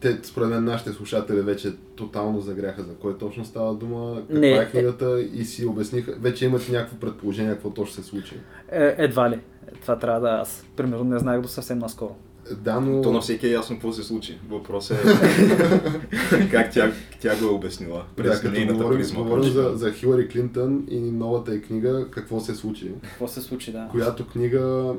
[0.00, 4.50] Те, според мен, нашите слушатели вече тотално загряха за кой точно става дума, каква Не,
[4.50, 6.14] е книгата и си обясниха.
[6.20, 8.34] Вече имат някакво предположение какво точно се случи.
[8.72, 9.34] Е, едва ли.
[9.34, 9.40] Е,
[9.82, 10.64] Това трябва да аз.
[10.76, 12.16] Примерно не знаех до съвсем наскоро.
[12.56, 13.02] Да, но...
[13.02, 14.38] То на всеки е ясно какво се случи.
[14.50, 19.22] Въпросът е как тя, тя го е обяснила Да, през като нейната говорим, призма.
[19.22, 23.72] говорим за, за Хилари Клинтън и новата й книга Какво се случи, Какво се случи,
[23.72, 23.88] да.
[23.90, 24.94] която книга,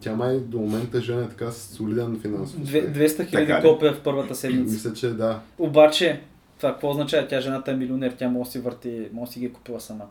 [0.00, 2.84] тя май до момента жене така с солиден финансов успех.
[2.84, 4.72] 200 хиляди Така копия в първата седмица.
[4.72, 5.40] Мисля, че да.
[5.58, 6.20] Обаче,
[6.58, 7.28] това какво означава?
[7.28, 9.80] Тя жената е милионер, тя може да си върти, може да си ги е купила
[9.80, 10.04] сама.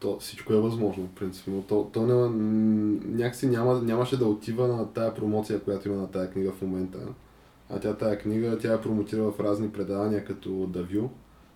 [0.00, 1.64] То, всичко е възможно, принципно.
[1.68, 2.28] То, то не, м,
[3.06, 6.98] някакси няма, нямаше да отива на тая промоция, която има на тая книга в момента.
[7.70, 11.08] А тя тая книга, тя я промотира в разни предавания, като The View,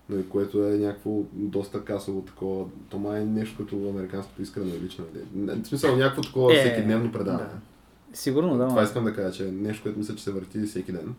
[0.09, 2.65] нали, което е някакво доста касово такова.
[2.89, 5.05] То май е нещо като американското искрене лично.
[5.35, 7.43] В смисъл някакво такова Е, всеки дневно предаване.
[7.43, 8.17] да.
[8.17, 8.67] Сигурно, да.
[8.67, 11.15] Това искам да кажа, че е нещо, което мисля, че се върти всеки ден.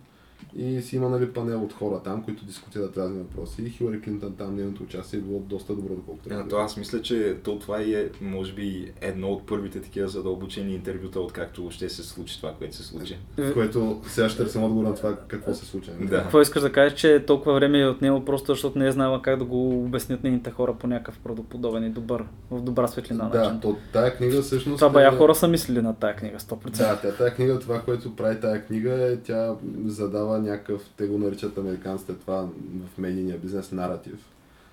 [0.57, 3.63] И си има нали, панел от хора там, които дискутират разни въпроси.
[3.63, 6.35] И Хилари Клинтън там, нейното участие е било доста добро, доколкото.
[6.35, 10.75] Е, то аз мисля, че то това е, може би, едно от първите такива задълбочени
[10.75, 13.19] интервюта, откакто ще се случи това, което се случи.
[13.39, 15.91] В което сега ще търсим отговор на това какво се случи.
[15.99, 16.11] нали?
[16.11, 16.23] Да.
[16.23, 19.39] Какво искаш да кажеш, че толкова време е отнело просто защото не е знала как
[19.39, 23.61] да го обяснят нейните хора по някакъв правдоподобен и добър, в добра светлина Да, начин.
[23.61, 24.79] то тая книга всъщност...
[24.79, 26.71] Това бая е- хора са мислили на тая книга, 100%.
[26.71, 29.55] Да, тя, тая книга, това, което прави тая книга е, тя
[29.85, 32.49] задава някакъв, те го наричат американците това
[32.95, 34.19] в медийния бизнес, наратив.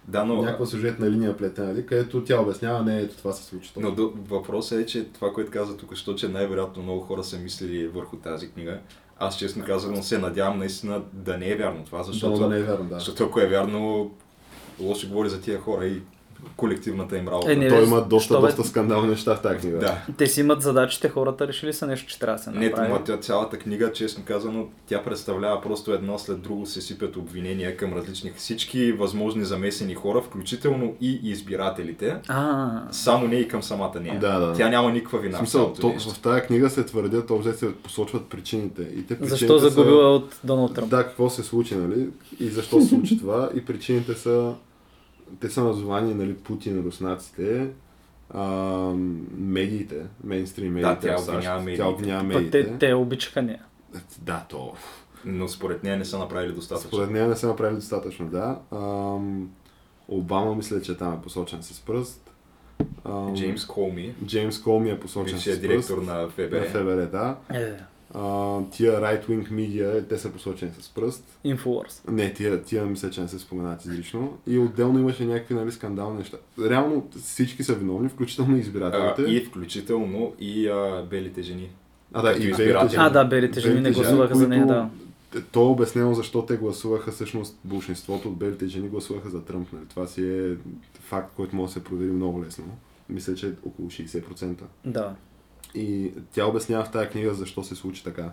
[0.07, 3.71] Да, но, Някаква сюжетна линия плетена, нали, където тя обяснява, не, ето това се случи.
[3.77, 7.39] но до, въпросът е, че това, което каза тук, що, че най-вероятно много хора са
[7.39, 8.79] мислили върху тази книга.
[9.19, 12.61] Аз честно казвам се надявам наистина да не е вярно това, защото, Защото да не
[12.61, 12.95] е вярно, да.
[12.95, 14.11] защото ако е вярно,
[14.79, 16.01] лошо говори за тия хора и
[16.55, 17.51] колективната им работа.
[17.51, 18.47] Е, не, Той има доста, бе?
[18.47, 19.77] доста скандални неща в тази книга.
[19.77, 19.97] Да.
[20.17, 22.87] Те си имат задачите, хората решили са нещо, че трябва да се Не, направи.
[22.87, 27.77] това, тя, цялата книга, честно казано, тя представлява просто едно след друго се сипят обвинения
[27.77, 33.99] към различни всички възможни замесени хора, включително и избирателите, А, само не и към самата
[34.01, 34.19] нея.
[34.19, 34.53] Да, да.
[34.53, 38.25] Тя няма никаква вина В смисъл, то, в тази книга се твърдят, обзе се посочват
[38.25, 38.81] причините.
[38.81, 40.89] И те защо причините загубила от Доналд Тръмп?
[40.89, 42.07] Да, какво се случи, нали?
[42.39, 43.49] И защо се случи това?
[43.55, 44.53] И причините са...
[45.39, 47.69] Те са названи, нали, Путин, руснаците,
[48.29, 48.43] а,
[49.31, 50.99] медиите, мейнстрим медиите.
[51.01, 51.29] тя в САЩ.
[51.29, 51.83] обвинява Тя медиите.
[51.83, 52.63] обвинява Пък медиите.
[52.63, 53.61] те, те обичаха нея.
[54.19, 54.73] Да, то.
[55.25, 56.89] Но според нея не са направили достатъчно.
[56.89, 58.59] Според нея не са направили достатъчно, да.
[58.71, 59.49] Ам,
[60.07, 62.31] Обама мисля, че там е посочен с пръст.
[63.05, 66.07] Ам, Джеймс Колми, Джеймс Колми е посочен с директор пръст.
[66.07, 66.65] на на ФБР.
[66.65, 67.35] ФБР, да.
[67.49, 67.73] Е,
[68.13, 71.39] А, тия right-wing media, те са посочени с пръст.
[71.45, 72.11] Infowars.
[72.11, 74.37] Не, тия, тия мисля, че не са споменати изрично.
[74.47, 76.37] И отделно имаше някакви нали, скандални неща.
[76.59, 79.31] Реално всички са виновни, включително и А, избирателите.
[79.31, 81.69] и включително и а, белите жени.
[82.13, 82.67] а да, и избиратели.
[82.67, 83.03] белите жени.
[83.05, 84.89] А, да, белите жени не Белите гласуваха за нея, да.
[85.51, 89.73] То е обяснено защо те гласуваха, всъщност большинството от белите жени гласуваха за Тръмп.
[89.73, 89.85] Нали?
[89.89, 90.55] Това си е
[90.99, 92.65] факт, който може да се провери много лесно.
[93.09, 94.55] Мисля, че е около 60%.
[94.85, 95.15] Да.
[95.75, 98.31] И тя обяснява в тази книга защо се случи така.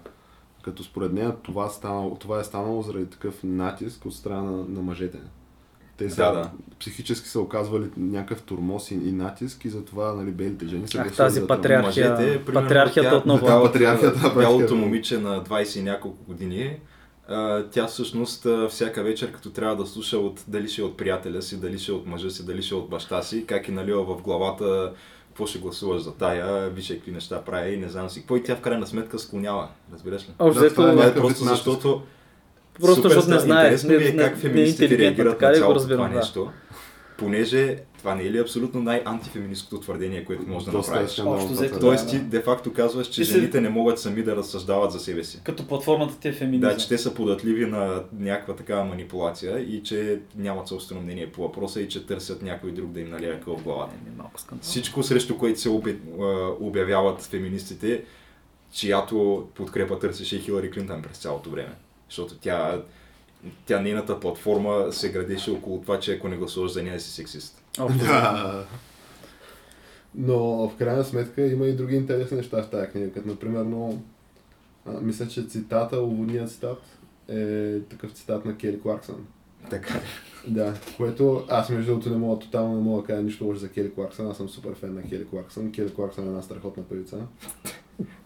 [0.62, 4.82] Като според нея това, станало, това е станало заради такъв натиск от страна на, на
[4.82, 5.18] мъжете.
[5.96, 6.50] Те са, Да, да.
[6.80, 11.04] психически са оказвали някакъв турмоз и, и натиск и затова нали, белите жени са Ах,
[11.04, 12.10] гласували тази патриархия.
[12.10, 13.46] Мъжете, примерно, патриархията тя- отново.
[13.46, 14.74] Да, патриархията на Бялото практика.
[14.74, 16.76] момиче на 20 и няколко години,
[17.70, 21.60] тя всъщност всяка вечер, като трябва да слуша от, дали ще е от приятеля си,
[21.60, 24.04] дали ще е от мъжа си, дали ще е от баща си, как е налила
[24.06, 24.92] в главата
[25.38, 28.56] какво ще гласуваш за тая, виж какви неща прави, не знам си какво и тя
[28.56, 30.26] в крайна сметка склонява, разбираш ли?
[30.38, 32.02] Общо Да, това е е просто защото
[32.80, 35.54] Просто защото не знае, Интересно ми е не- не- как не е феминистите реагират на
[35.54, 36.50] цялото това нещо.
[37.18, 41.18] Понеже това не е ли абсолютно най-антифеминисткото твърдение, което можеш да Доста е направиш?
[41.20, 41.80] Общо взето, твърдение.
[41.80, 45.40] Тоест ти де-факто казваш, че си- жените не могат сами да разсъждават за себе си.
[45.44, 46.70] Като платформата ти е феминизъм.
[46.70, 51.42] Да, че те са податливи на някаква такава манипулация и че нямат собствено мнение по
[51.42, 53.94] въпроса и че търсят някой друг да им налие къл в главата.
[54.36, 54.62] Скандал.
[54.62, 55.68] Всичко срещу което се
[56.60, 58.04] обявяват феминистите,
[58.72, 61.74] чиято подкрепа търсеше и Хилари Клинтън през цялото време.
[62.08, 62.82] Защото тя,
[63.66, 67.64] тя нейната платформа се градеше около това, че ако не гласуваш за нея си сексист.
[67.78, 68.64] Да.
[70.14, 73.98] Но в крайна сметка има и други интересни неща в тази книга, като например, но,
[74.86, 76.82] а, мисля, че цитата, уводният цитат
[77.28, 79.26] е такъв цитат на Кели Кларксън.
[79.70, 80.00] Така е.
[80.50, 83.68] Да, което аз между другото не мога тотално не мога да кажа нищо лошо за
[83.68, 85.72] Кели Кларксън, аз съм супер фен на Кели Кларксън.
[85.72, 87.16] Кели Кларксън е една страхотна певица.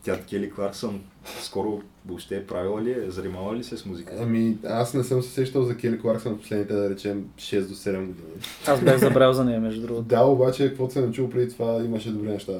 [0.05, 1.01] Тя Кели Кларксън
[1.41, 4.13] скоро въобще е правила ли, е, занимава ли се с музика?
[4.21, 7.75] Ами, аз не съм се сещал за Кели Кларксън в последните, да речем, 6 до
[7.75, 8.29] 7 години.
[8.67, 10.03] Аз бях забрал за нея, между другото.
[10.03, 12.53] Да, обаче, каквото съм чул преди това, имаше добри неща.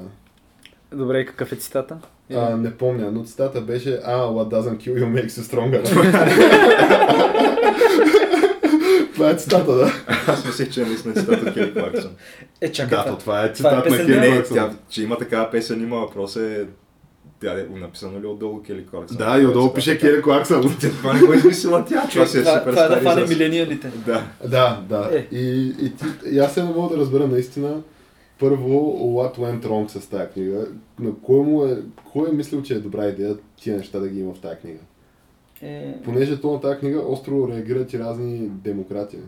[0.95, 1.99] Добре, и какъв е цитата?
[2.35, 5.83] А, не помня, но цитата беше А, what doesn't kill you makes you stronger.
[9.15, 9.93] Това е цитата, да.
[10.27, 12.11] Аз мислех, че наистина цитат от Кели Кларксън.
[12.61, 12.99] Е, чакай.
[12.99, 16.37] Да, то това е е цитат на Кели тя, че има такава песен, има въпрос
[16.37, 16.67] е...
[17.43, 19.17] Тя е написано ли отдолу Кели Кларксън?
[19.17, 20.63] Да, и отдолу пише Кели Кларксън.
[20.81, 23.27] Това не го е измислила тя, това си е това, супер това е да фане
[23.27, 23.93] милениалите.
[24.07, 24.23] Да.
[24.49, 25.11] Да, да.
[25.13, 25.37] Е.
[25.37, 27.83] И, и, ти, и аз се не мога да разбера наистина
[28.39, 28.69] първо
[29.17, 30.67] What Went Wrong с тази книга.
[31.01, 31.83] На кой, му е,
[32.13, 34.79] кой е мислил, че е добра идея тия неща да ги има в тази книга?
[35.63, 39.19] Е, Понеже то на тази книга остро реагират и разни демократи.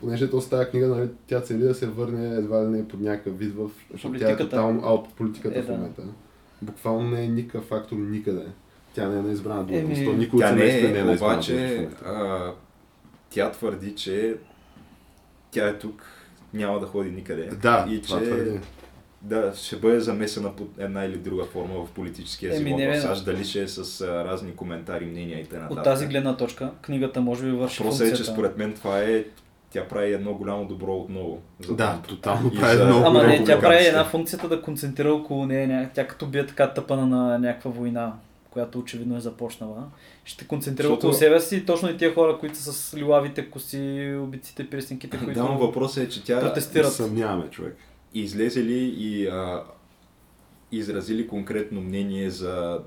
[0.00, 3.00] Понеже то с тази книга, нали, тя цели да се върне едва ли не под
[3.00, 3.70] някакъв вид в...
[3.92, 4.44] Защото тя е Политиката.
[4.56, 5.88] тотално аут политиката Е, в да.
[6.62, 8.46] Буквално не е никакъв фактор никъде.
[8.94, 10.00] Тя не е на избрана длъжност.
[10.00, 12.52] Еми, Никой от Тя не семейството не е е, на обаче а,
[13.30, 14.36] тя твърди, че
[15.50, 16.06] тя е тук,
[16.54, 17.46] няма да ходи никъде.
[17.46, 18.60] Да, и това че твърди.
[19.22, 23.24] да, ще бъде замесена под една или друга форма в политическия Еми, живот в САЩ,
[23.24, 25.68] дали ще е с а, разни коментари, мнения и т.н.
[25.70, 29.24] От тази гледна точка, книгата може би върши Въпросът е, че според мен това е,
[29.70, 31.38] тя прави едно голямо добро отново.
[31.60, 35.46] За Да, тотално прави за- много Ама не, тя прави една функцията да концентрира около
[35.46, 38.12] нея, ня- тя като бие така тъпана на някаква война,
[38.50, 39.84] която очевидно е започнала.
[40.24, 43.78] Ще концентрира Защото- около себе си точно и тия хора, които са с лилавите коси,
[44.18, 46.92] убиците, пирсинките, които Да, но въпросът е, че тя протестират.
[46.92, 47.76] Съмняваме, човек.
[48.14, 49.62] излезе ли и а,
[50.72, 52.78] изразили конкретно мнение за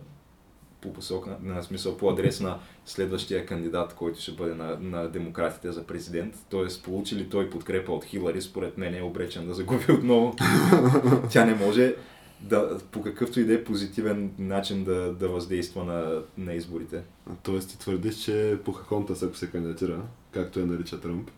[0.81, 5.71] по посока, на смисъл по адрес на следващия кандидат, който ще бъде на, на демократите
[5.71, 6.35] за президент.
[6.49, 10.35] Тоест, получи ли той подкрепа от Хилари, според мен е обречен да загуби отново.
[11.29, 11.95] Тя не може
[12.41, 17.01] да, по какъвто и да е позитивен начин да, да въздейства на, на изборите.
[17.43, 20.01] Тоест ти твърдиш, че Похахонтас, ако се кандидатира,
[20.31, 21.31] както я нарича Тръмп,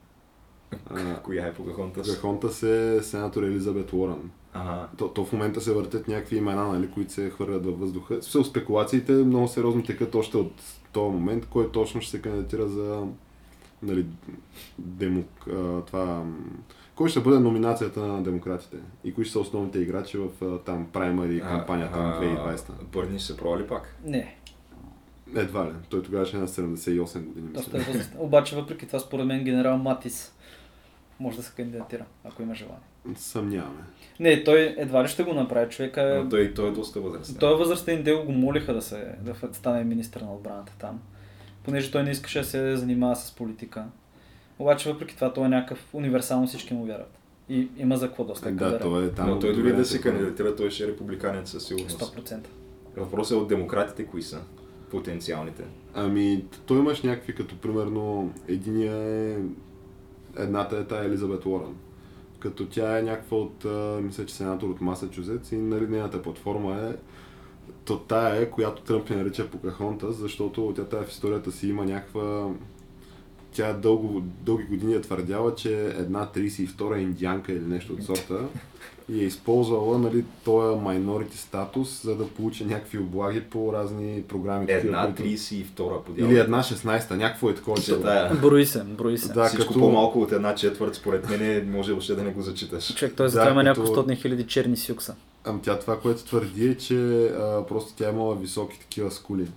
[0.90, 2.08] а, Коя е Покахонтас?
[2.08, 4.32] Похахонтас е сенатор Елизабет Уорън.
[4.54, 4.88] Ага.
[4.98, 8.20] То, то в момента се въртят някакви имена, нали, които се хвърлят във въздуха.
[8.20, 10.54] В смисъл, спекулациите много сериозно текат още от
[10.94, 13.08] този момент, кой точно ще се кандидатира за
[13.84, 14.06] нали,
[14.80, 16.24] демок, а, това,
[16.96, 20.88] кой ще бъде номинацията на демократите и кои ще са основните играчи в а, там
[20.94, 22.84] праймари кампанията на 2020.
[22.92, 23.96] Бърни ще се провали пак.
[24.06, 24.38] Не,
[25.36, 25.72] Едва ли.
[25.90, 27.48] Той тогава ще е на 78 години.
[27.48, 27.78] е Мисля.
[27.78, 28.18] възрастен.
[28.20, 30.34] Обаче, въпреки това, според мен, генерал Матис
[31.22, 32.80] може да се кандидатира, ако има желание.
[33.16, 33.82] Съмняваме.
[34.20, 35.70] Не, той едва ли ще го направи.
[35.70, 36.24] Човека е...
[36.24, 37.36] Но той, той е доста възрастен.
[37.40, 41.00] Той е възрастен дел го молиха да, се, да стане министър на отбраната там.
[41.64, 43.86] Понеже той не искаше да се занимава с политика.
[44.60, 47.18] Обаче въпреки това той е някакъв универсално всички му вярват.
[47.50, 49.30] И има за какво доста Да, той е там.
[49.30, 52.00] Но той дори да се кандидатира, той ще е републиканец със сигурност.
[52.00, 52.40] 100%.
[52.98, 54.42] Въпросът е от демократите кои са
[54.92, 55.64] потенциалните.
[55.94, 59.38] Ами, той имаш някакви, като примерно, единия е...
[60.38, 61.76] Едната е тая Елизабет Уорън.
[62.40, 63.66] Като тя е някаква от,
[64.04, 66.96] мисля, че сенатор от Масачузетс и нали, нейната платформа е
[67.86, 71.86] то тая е, която Тръмп я нарича Покахонтас, защото тя тая в историята си има
[71.86, 72.50] някаква...
[73.52, 78.48] Тя дълго, дълги години е твърдяла, че една 32-а индианка или нещо от сорта
[79.12, 84.66] и е използвала нали, този майнорити статус, за да получи някакви облаги по разни програми.
[84.70, 85.64] Една които- 32
[86.00, 86.32] подява.
[86.32, 87.78] или една 16-та, някакво е такова.
[87.78, 88.36] Че- тая.
[88.36, 89.34] Брои се, брои се.
[89.34, 92.96] Да, Всичко като- по-малко от една четвърт, според мен, може въобще да не го зачиташ.
[92.96, 95.16] Човек, той Да, затова има като- няколко стотни хиляди черни сюкса.
[95.44, 96.96] Ами тя това, което твърди е, че
[97.26, 99.48] а, просто тя е имала високи такива скули.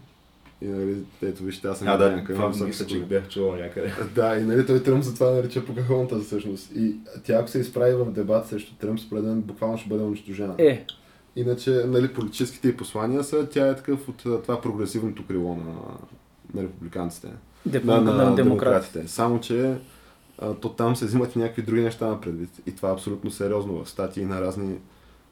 [0.63, 3.57] И нали, ето вижте, аз съм А, да, индианка, това високи мисля, че бях чувал
[3.57, 3.93] някъде.
[4.15, 6.71] Да, и нали той Тръмп затова нарича Покахонта всъщност.
[6.77, 10.55] И тя ако се изправи в дебат срещу Тръмп, според мен буквално ще бъде унищожена.
[10.59, 10.87] Е,
[11.37, 15.75] Иначе, нали, политическите й послания са, тя е такъв от това прогресивното крило на,
[16.55, 17.29] на републиканците.
[17.67, 17.85] деп...
[17.85, 18.43] на, на, на, на демократите.
[18.43, 19.09] демократите.
[19.09, 19.77] Само, че
[20.39, 22.51] а, то там се взимат и някакви други неща на предвид.
[22.67, 24.79] И това е абсолютно сериозно в статии на разни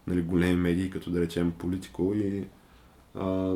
[0.07, 2.45] нали, големи медии, като да речем Политико и
[3.15, 3.55] а,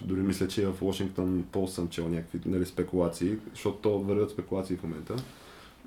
[0.00, 4.76] дори мисля, че в Washington Post съм чел някакви нали, спекулации, защото то вървят спекулации
[4.76, 5.16] в момента.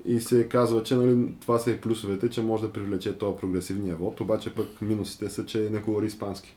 [0.04, 3.96] И се казва, че нали, това са и плюсовете, че може да привлече този прогресивния
[3.96, 6.56] вод, обаче пък минусите са, че не говори испански.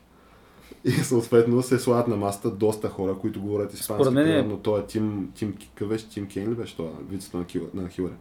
[0.84, 4.04] И съответно се слагат на масата доста хора, които говорят испански.
[4.04, 6.08] Според мен е- Примерно той е Тим, Тим, какъв беше?
[6.08, 6.90] Тим Кейн ли беше това?
[7.10, 8.14] Вицето на, Кил, на Хилари.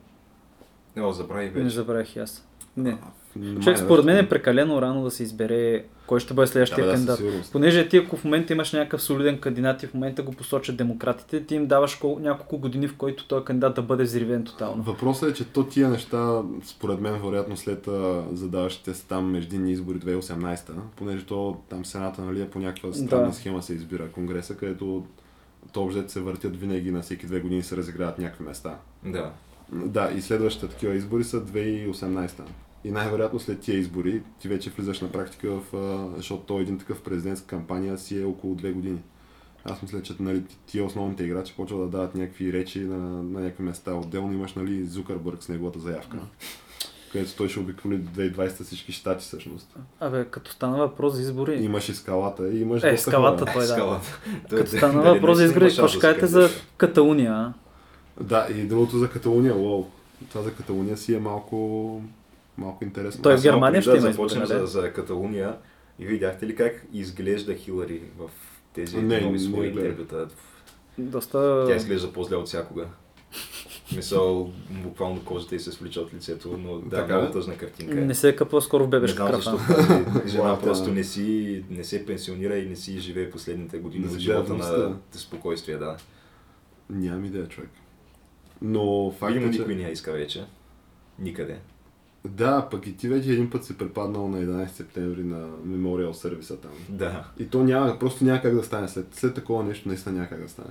[0.95, 1.75] Не, забрави Не вече.
[1.75, 2.47] забравях и аз.
[2.78, 2.97] Не.
[3.61, 6.91] Човек, според мен е прекалено рано да се избере кой ще бъде следващия Да, да,
[6.91, 7.17] кандидат.
[7.17, 7.51] сигурност.
[7.51, 11.45] Понеже ти ако в момента имаш някакъв солиден кандидат и в момента го посочат демократите,
[11.45, 14.84] ти им даваш кол- няколко години, в които този кандидат да бъде взривен тотално.
[14.84, 19.71] Въпросът е, че то тия неща, според мен, вероятно след а, задаващите се там междинни
[19.71, 20.61] избори 2018,
[20.95, 23.34] понеже то там Сената нали, е по някаква странна Да.
[23.34, 25.05] схема се избира Конгреса, където
[25.74, 28.76] то обжет се въртят винаги на всеки две години се разиграват някакви места.
[29.05, 29.32] Да.
[29.72, 32.41] Да, и следващите такива избори са 2018.
[32.84, 35.61] И най-вероятно след тия избори ти вече влизаш на практика в...
[36.18, 38.99] Защото той един такъв президентска кампания си е около две години.
[39.66, 43.64] Аз мисля, че нали, тия основните играчи почват да дават някакви речи на, на някакви
[43.64, 43.93] места.
[43.93, 46.18] Отделно имаш нали, Зукърбърг с неговата заявка,
[47.11, 49.76] където той ще обиколи до 2020 всички щати всъщност.
[49.99, 53.51] Абе, като стана въпрос за избори, Имаш и скалата и имаш Е, скалата хора.
[53.53, 53.68] той да.
[53.68, 54.20] Скалата.
[54.49, 56.49] Като дали- стана въпрос за избори, какво ще кажете за?
[56.78, 57.53] Каталуния?
[58.22, 59.86] Да, и другото за Каталуния, лоу.
[60.30, 62.01] Това за Каталуния си е малко,
[62.57, 63.22] малко интересно.
[63.22, 64.47] Той в Германия ще да има избори, нали?
[64.47, 65.57] за, за Каталуния.
[65.99, 68.30] И видяхте ли как изглежда Хилари в
[68.74, 70.28] тези Не, нови свои интервюта?
[70.97, 71.66] Доста...
[71.68, 72.86] Тя изглежда по-зле от всякога.
[73.95, 77.99] Мисъл, буквално кожата й се свлича от лицето, но да, Така много тъжна картинка.
[77.99, 78.01] е.
[78.01, 79.43] Не се е къпва скоро в бебешка кръв.
[79.43, 84.07] защо тази жена просто не си, не се пенсионира и не си живее последните години
[84.07, 85.97] живее живота на спокойствие, да.
[86.89, 87.70] Нямам идея, човек.
[88.64, 89.59] Но факт Видимо е, че...
[89.59, 90.45] никой не я иска вече.
[91.20, 91.59] Никъде.
[92.26, 96.57] Да, пък и ти вече един път си препаднал на 11 септември на мемориал сервиса
[96.57, 96.72] там.
[96.89, 97.28] Да.
[97.39, 100.41] И то няма, просто няма как да стане след, след такова нещо, наистина няма как
[100.41, 100.70] да стане.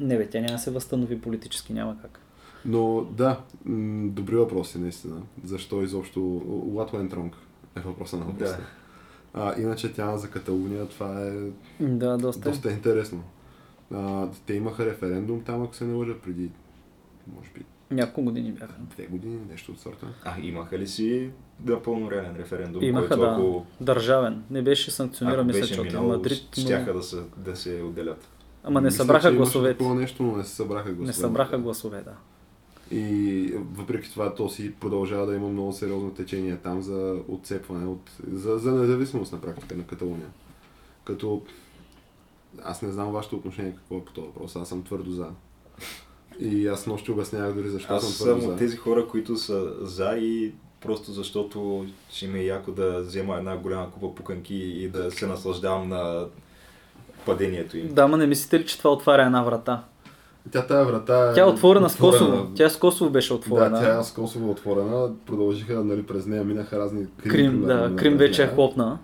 [0.00, 2.18] Не бе, тя няма да се възстанови политически, няма как.
[2.64, 5.22] Но да, м- добри въпроси наистина.
[5.44, 6.20] Защо изобщо...
[6.66, 7.30] What went wrong
[7.76, 8.56] е въпроса на въпроса.
[8.56, 8.64] Да.
[9.40, 11.32] А, иначе тя за Каталуния, това е
[11.80, 12.50] Да, доста.
[12.50, 13.22] доста интересно.
[13.94, 16.50] А, те имаха референдум там, ако се не лъжа, преди,
[17.36, 18.74] може би, Няколко години бяха.
[18.80, 20.06] две години, нещо от сорта.
[20.24, 23.30] А имаха ли си да пълнореален референдум, Имаха, който да.
[23.32, 24.44] ако, Държавен.
[24.50, 26.56] Не беше санкциониран, мисля, беше че от Мадрид.
[26.56, 26.98] щяха Но...
[26.98, 28.28] да се, да се отделят?
[28.64, 29.78] Ама не Мисля, събраха гласовете.
[29.78, 31.06] Такова нещо, но не се събраха гласове.
[31.06, 32.14] Не събраха гласове, да.
[32.96, 38.10] И въпреки това то си продължава да има много сериозно течение там за отцепване, от,
[38.32, 40.28] за, за независимост на практика на Каталуния.
[41.04, 41.42] Като
[42.64, 45.28] аз не знам вашето отношение какво е по този въпрос, аз съм твърдо за.
[46.40, 48.56] И аз нощи обяснявах дори защо Аз съм съм твърдо от за.
[48.58, 53.56] тези хора, които са за и просто защото ще ми е яко да взема една
[53.56, 56.24] голяма купа пуканки и да се наслаждавам на
[57.26, 57.94] падението им.
[57.94, 59.84] Да, ма не мислите ли, че това отваря една врата?
[60.50, 62.50] Тя тая врата е Тя е отворена с Косово.
[62.54, 63.80] Тя с Косово беше отворена.
[63.80, 65.10] Да, тя е с Косово отворена.
[65.26, 67.30] Продължиха, нали, през нея минаха разни Крим.
[67.32, 68.98] Крим, да, Крим вече е хлопна.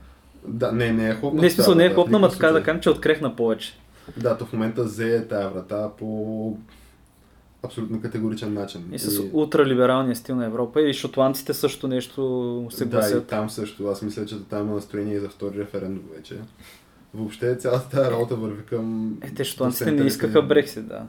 [0.47, 1.43] Да, не, не е хлопна.
[1.43, 3.79] Не, смисъл не е хлопна, ма така да кажем, че открехна повече.
[4.17, 6.57] Да, то в момента зее тая врата по
[7.63, 8.89] абсолютно категоричен начин.
[8.93, 10.83] И с ултралибералния стил на Европа.
[10.83, 13.27] И шотландците също нещо се да, и гласят.
[13.27, 13.87] там също.
[13.89, 16.37] Аз мисля, че там има настроение и за втори референдум вече.
[17.15, 19.19] Въобще цялата тази работа върви към...
[19.23, 21.03] Е, те шотландците не искаха Брексит, да.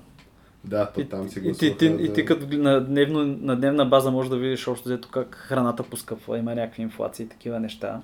[0.64, 3.56] Да, то И, там си и, ти, гласуваха ти, и ти като на, дневно, на
[3.56, 7.60] дневна база можеш да видиш общо взето как храната поскъпва, има някакви инфлации и такива
[7.60, 8.02] неща.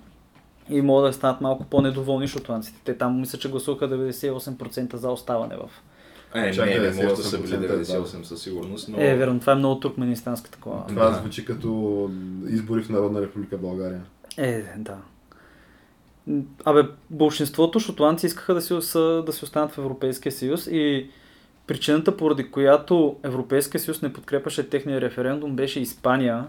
[0.69, 2.79] И могат да станат малко по-недоволни шотландците.
[2.83, 5.69] Те там мисля, че гласуваха 98% за оставане в...
[6.33, 7.85] Е, Чак не, не, може да са 98% били да.
[7.85, 9.01] 98 със сигурност, но...
[9.01, 10.87] Е, верно, това е много туркменистанска такова.
[10.87, 11.15] Това Да.
[11.15, 12.09] звучи като
[12.47, 14.01] избори в Народна република България.
[14.37, 14.97] Е, да.
[16.65, 21.09] Абе, большинството шотландци искаха да си, са- да си останат в Европейския съюз и
[21.67, 26.45] причината, поради която Европейския съюз не подкрепаше техния референдум, беше Испания,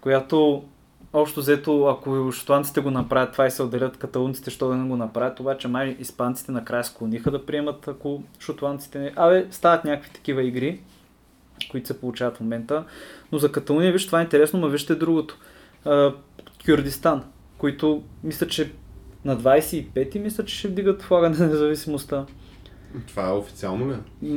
[0.00, 0.64] която
[1.12, 4.96] общо взето, ако шотландците го направят това и се отделят каталунците, що да не го
[4.96, 9.12] направят, обаче май испанците накрая склониха да приемат, ако шотландците не...
[9.16, 10.80] Абе, стават някакви такива игри,
[11.70, 12.84] които се получават в момента.
[13.32, 15.38] Но за Каталуния, виж, това е интересно, но вижте другото.
[16.66, 17.24] Кюрдистан,
[17.58, 18.72] които мисля, че
[19.24, 22.26] на 25-ти мисля, че ще вдигат флага на независимостта.
[23.06, 24.28] Това е официално ли?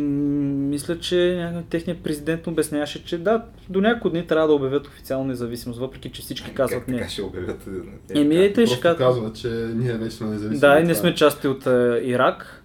[0.70, 5.80] Мисля, че техният президент обясняваше, че да, до няколко дни трябва да обявят официално независимост,
[5.80, 7.00] въпреки че всички казват как, не.
[7.00, 7.68] Как ще обявят?
[8.16, 8.98] Еми, е, те ще Просто кажат.
[8.98, 10.60] казва, че ние вече сме независими.
[10.60, 10.96] Да, и не това.
[10.96, 12.64] сме части от е, Ирак.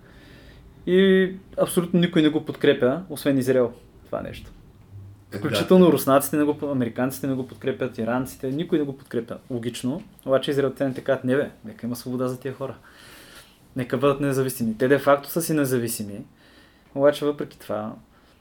[0.87, 3.73] И абсолютно никой не го подкрепя, освен Израел.
[4.07, 4.51] Това нещо.
[5.33, 9.37] Е, Включително руснаците не го, американците не го подкрепят, иранците, никой не го подкрепя.
[9.51, 10.03] Логично.
[10.27, 12.75] Обаче израелтяните казват, не бе, нека има свобода за тия хора.
[13.77, 14.79] Нека бъдат независими.
[14.79, 16.25] Те де-факто са си независими.
[16.95, 17.93] Обаче въпреки това,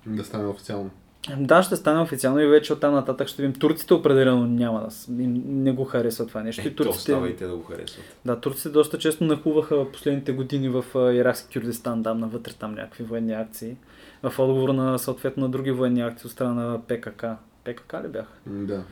[0.05, 0.89] Да, да стане официално.
[1.37, 3.59] да, ще стане официално и вече оттам нататък ще видим.
[3.59, 4.89] Турците определено няма да
[5.27, 6.61] не го харесват това нещо.
[6.61, 8.05] Е, и то турците, става и те да го харесват.
[8.25, 13.33] да, турците доста често нахуваха последните години в Иракски Кюрдистан, там навътре там някакви военни
[13.33, 13.75] акции.
[14.23, 17.25] В отговор на съответно на други военни акции от страна на ПКК.
[17.63, 18.33] ПКК ли бяха?
[18.45, 18.83] Да.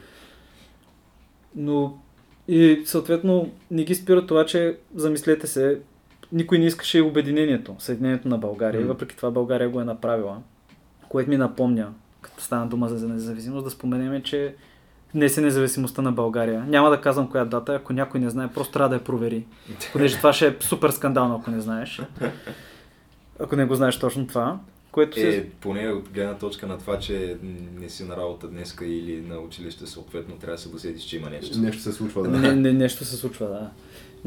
[1.56, 1.98] Но
[2.48, 5.80] и съответно не ги спира това, че замислете се,
[6.32, 8.82] никой не искаше и обединението, съединението на България.
[8.82, 8.88] И М.
[8.88, 10.38] въпреки това България го е направила.
[11.10, 14.56] Което ми напомня, като стана дума за независимост, да споменем, че
[15.16, 16.66] днес е независимостта на България.
[16.68, 19.46] Няма да казвам коя дата, ако някой не знае, просто трябва да я провери.
[19.92, 22.02] Понеже това ще е супер скандално, ако не знаеш.
[23.40, 24.60] Ако не го знаеш точно това.
[24.92, 25.38] Което се...
[25.38, 27.38] Е, поне от гледна точка на това, че
[27.76, 31.30] не си на работа днеска или на училище, съответно трябва да се досетиш, че има
[31.30, 31.60] нещо.
[31.60, 32.30] Нещо се случва, да.
[32.30, 33.70] Не, не, нещо се случва, да.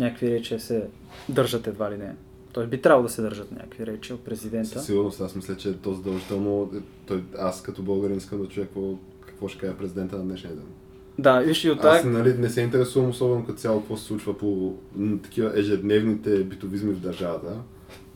[0.01, 0.86] Някакви речи се
[1.28, 2.14] държат едва ли не.
[2.53, 4.68] Той би трябвало да се държат някакви речи от президента.
[4.68, 8.66] Със сигурност, аз мисля, че то задължително, е, той, аз като българин искам да чуя
[8.66, 8.94] какво,
[9.26, 10.64] какво ще каже президента на днешния ден.
[11.18, 12.09] Да, виж и от Аз тази...
[12.09, 14.74] нали, не се интересувам особено като цяло какво се случва по
[15.22, 17.57] такива ежедневните битовизми в държавата,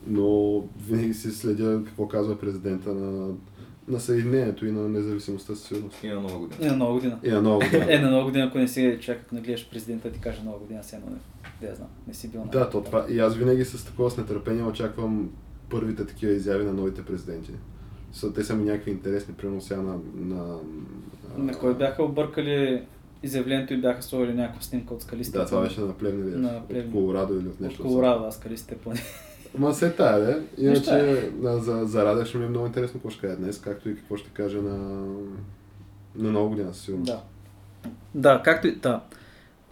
[0.07, 3.33] но винаги си следя какво казва президента на,
[3.87, 6.03] на Съединението и на независимостта със сигурност.
[6.03, 6.59] И на нова година.
[6.61, 7.19] И на нова година.
[7.23, 7.85] И на нова година.
[7.89, 10.59] Е, на нова година, ако не си чак, ако не гледаш президента, ти каже нова
[10.59, 11.17] година, едно не.
[11.61, 13.05] Да я знам, не си бил на Да, то това.
[13.09, 15.29] И аз винаги с такова с нетърпение очаквам
[15.69, 17.51] първите такива изяви на новите президенти.
[18.11, 19.97] Са, те са ми някакви интересни, примерно сега на...
[20.15, 20.59] на,
[21.37, 22.83] На кой бяха объркали
[23.23, 25.37] изявлението и бяха сложили някаква снимка от скалистите.
[25.37, 26.39] Да, това беше на Плевнелиев.
[26.39, 26.93] На От Плевнелиев.
[26.93, 27.83] Колорадо или от От нещо.
[27.83, 28.99] Колорадо, аз скалистите поне.
[29.57, 30.41] Ма се тая, да.
[30.57, 33.89] Иначе да, за, за Радев ще ми е много интересно какво ще каже днес, както
[33.89, 34.77] и какво ще каже на,
[36.15, 37.11] на нова година, със сигурност.
[37.11, 37.21] Да.
[38.15, 38.75] Да, както и...
[38.75, 39.01] Да.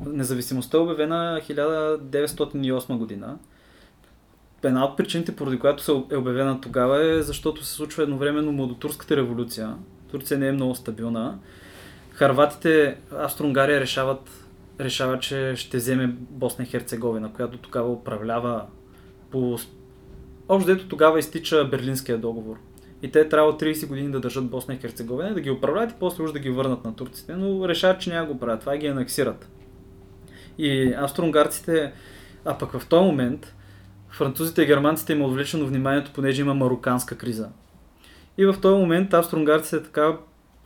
[0.06, 3.38] Независимостта е обявена 1908 година.
[4.64, 9.16] Една от причините, поради която се е обявена тогава е, защото се случва едновременно младотурската
[9.16, 9.76] революция.
[10.12, 11.40] Турция не е много стабилна.
[12.12, 14.30] Харватите, Австро-Унгария решават,
[14.80, 18.66] решават, че ще вземе Босна и Херцеговина, която тогава управлява
[19.34, 19.58] по...
[20.48, 22.58] Общо дето тогава изтича Берлинския договор.
[23.02, 26.24] И те трябва 30 години да държат Босна и Херцеговина, да ги управляват и после
[26.24, 28.60] уж да ги върнат на турците, но решават, че няма го правят.
[28.60, 29.50] Това ги анексират.
[30.58, 31.92] И австро-унгарците,
[32.46, 33.56] а пък в този момент,
[34.10, 37.50] французите и германците им е отвлечено вниманието, понеже има мароканска криза.
[38.38, 40.18] И в този момент австро-унгарците така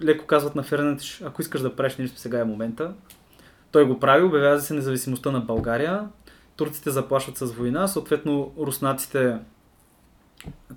[0.03, 2.93] леко казват на Фернандиш, ако искаш да правиш нещо, сега е момента.
[3.71, 6.07] Той го прави, обявява се независимостта на България.
[6.57, 9.37] Турците заплашват с война, съответно руснаците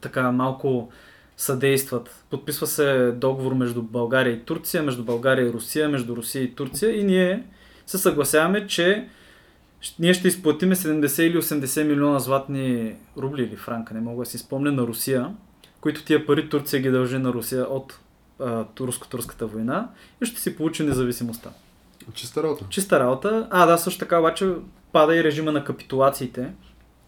[0.01, 0.91] така малко
[1.37, 2.25] съдействат.
[2.31, 7.01] Подписва се договор между България и Турция, между България и Русия, между Русия и Турция
[7.01, 7.45] и ние
[7.87, 9.09] се съгласяваме, че
[9.99, 14.39] ние ще изплатиме 70 или 80 милиона златни рубли или франка, не мога да си
[14.39, 15.35] спомня, на Русия,
[15.81, 17.99] които тия пари Турция ги дължи на Русия от
[18.75, 19.89] турско-турската война
[20.23, 21.51] и ще си получи независимостта.
[22.15, 22.65] Чиста работа.
[22.69, 23.49] Чиста работа.
[23.51, 24.53] А, да, също така обаче
[24.93, 26.53] пада и режима на капитулациите.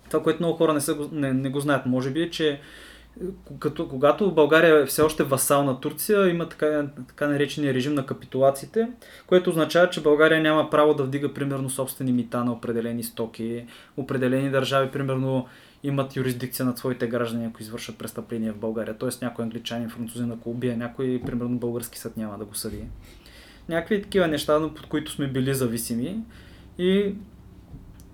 [0.08, 2.60] Това, което много хора не, са, не, не го знаят, може би е, че
[3.58, 8.06] като, когато България е все още васал на Турция, има така, така наречения режим на
[8.06, 8.88] капитулациите,
[9.26, 13.64] което означава, че България няма право да вдига примерно собствени мита на определени стоки,
[13.96, 15.46] определени държави, примерно
[15.82, 18.98] имат юрисдикция над своите граждани, ако извършат престъпления в България.
[18.98, 22.84] Тоест някой англичанин, французин, ако убие някой, примерно български съд няма да го съди.
[23.68, 26.18] Някакви такива неща, под които сме били зависими.
[26.78, 27.14] И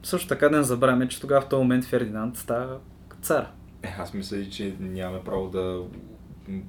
[0.03, 2.77] също така да не забравяме, че тогава в този момент Фердинанд става
[3.23, 3.47] цар.
[3.83, 5.83] Е, аз мисля, че нямаме право да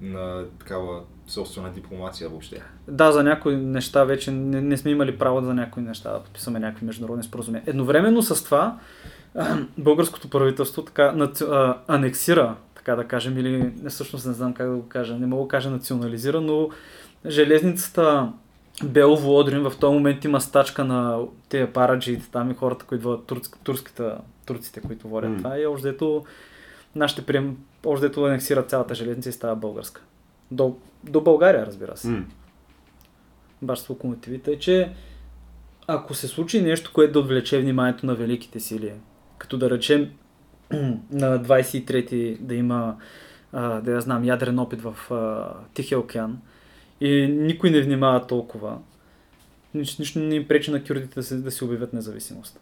[0.02, 2.62] на такава собствена дипломация въобще.
[2.88, 6.60] Да, за някои неща вече не, не сме имали право за някои неща да подписваме
[6.60, 7.64] някакви международни споразумения.
[7.68, 8.80] Едновременно с това
[9.78, 14.76] българското правителство така а, анексира, така да кажем, или не всъщност не знам как да
[14.76, 16.70] го кажа, не мога да кажа национализира, но
[17.26, 18.32] железницата
[18.84, 21.20] Белово Одрин в този момент има стачка на
[21.50, 24.12] тези параджиите там и хората, които водят турск, турските,
[24.46, 25.38] турците, които водят mm.
[25.38, 26.26] това и още дето
[26.96, 30.02] нашите прием, още дето анексират цялата железница и става българска.
[30.52, 32.08] До, до България, разбира се.
[32.08, 32.24] Mm.
[33.62, 34.94] Баш с локомотивите е, че
[35.88, 38.94] ако се случи нещо, което да отвлече вниманието на великите сили,
[39.38, 40.12] като да речем
[41.12, 42.96] на 23-ти да има,
[43.54, 46.38] а, да я знам, ядрен опит в а, Тихия океан
[47.02, 48.78] и никой не внимава толкова,
[49.74, 52.60] нищо, нищо не им пречи на кюрдите да се, да се обявят независимост.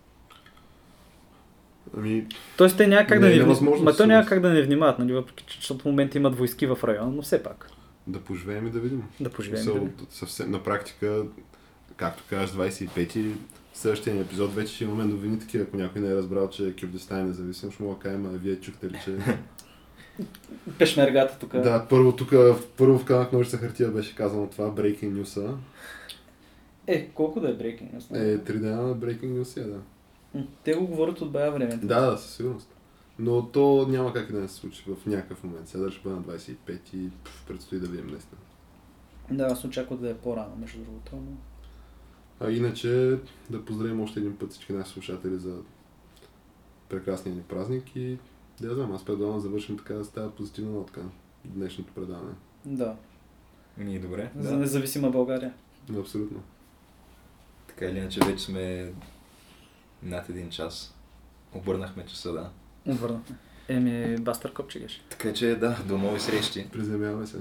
[1.97, 2.27] Ами...
[2.57, 4.61] Тоест те няма как не да е не Ма да то няма как да не
[4.61, 7.69] внимават, нали, въпреки че защото в момента имат войски в района, но все пак.
[8.07, 9.03] Да поживеем и да видим.
[9.19, 9.63] Да поживеем.
[9.63, 10.07] Смисъл, да видим.
[10.09, 11.23] съвсем, на практика,
[11.95, 13.31] както кажеш, 25-ти,
[13.73, 17.19] в следващия епизод вече ще имаме новини такива, ако някой не е разбрал, че Кюрдистан
[17.19, 19.11] е независим, ще мога да кажем, а вие чухте ли, че...
[20.79, 21.51] Пешмергата тук.
[21.51, 22.33] да, първо тук,
[22.77, 25.55] първо в камък ножица хартия беше казано това, Breaking News.
[26.87, 28.15] Е, колко да е breaking news?
[28.15, 29.79] Е, три дена на Breaking News е, да.
[30.63, 31.79] Те го говорят от бая време.
[31.83, 32.69] Да, да, със сигурност.
[33.19, 35.67] Но то няма как да не се случи в някакъв момент.
[35.67, 37.09] Сега ще бъде на 25 и
[37.47, 38.41] предстои да видим наистина.
[39.31, 41.15] Да, аз очаквах да е по-рано, между другото.
[41.15, 41.37] Но...
[42.39, 43.17] А иначе
[43.49, 45.57] да поздравим още един път всички наши слушатели за
[46.89, 48.17] прекрасния ни празник и
[48.61, 51.01] да знам, аз предлагам да завършим така с тази позитивна нотка
[51.45, 52.33] днешното предаване.
[52.65, 52.95] Да.
[53.77, 54.31] Ние добре.
[54.35, 54.57] За Да.
[54.57, 55.53] независима България.
[55.89, 56.43] Но абсолютно.
[57.67, 58.93] Така или иначе вече сме
[60.03, 60.95] над един час.
[61.53, 62.49] Обърнахме часа, да.
[62.93, 63.35] Отвърнахме.
[63.67, 65.01] Еми, Бастър Копчегеш.
[65.09, 66.69] Така че да, до нови срещи.
[66.71, 67.37] Приземяваме се.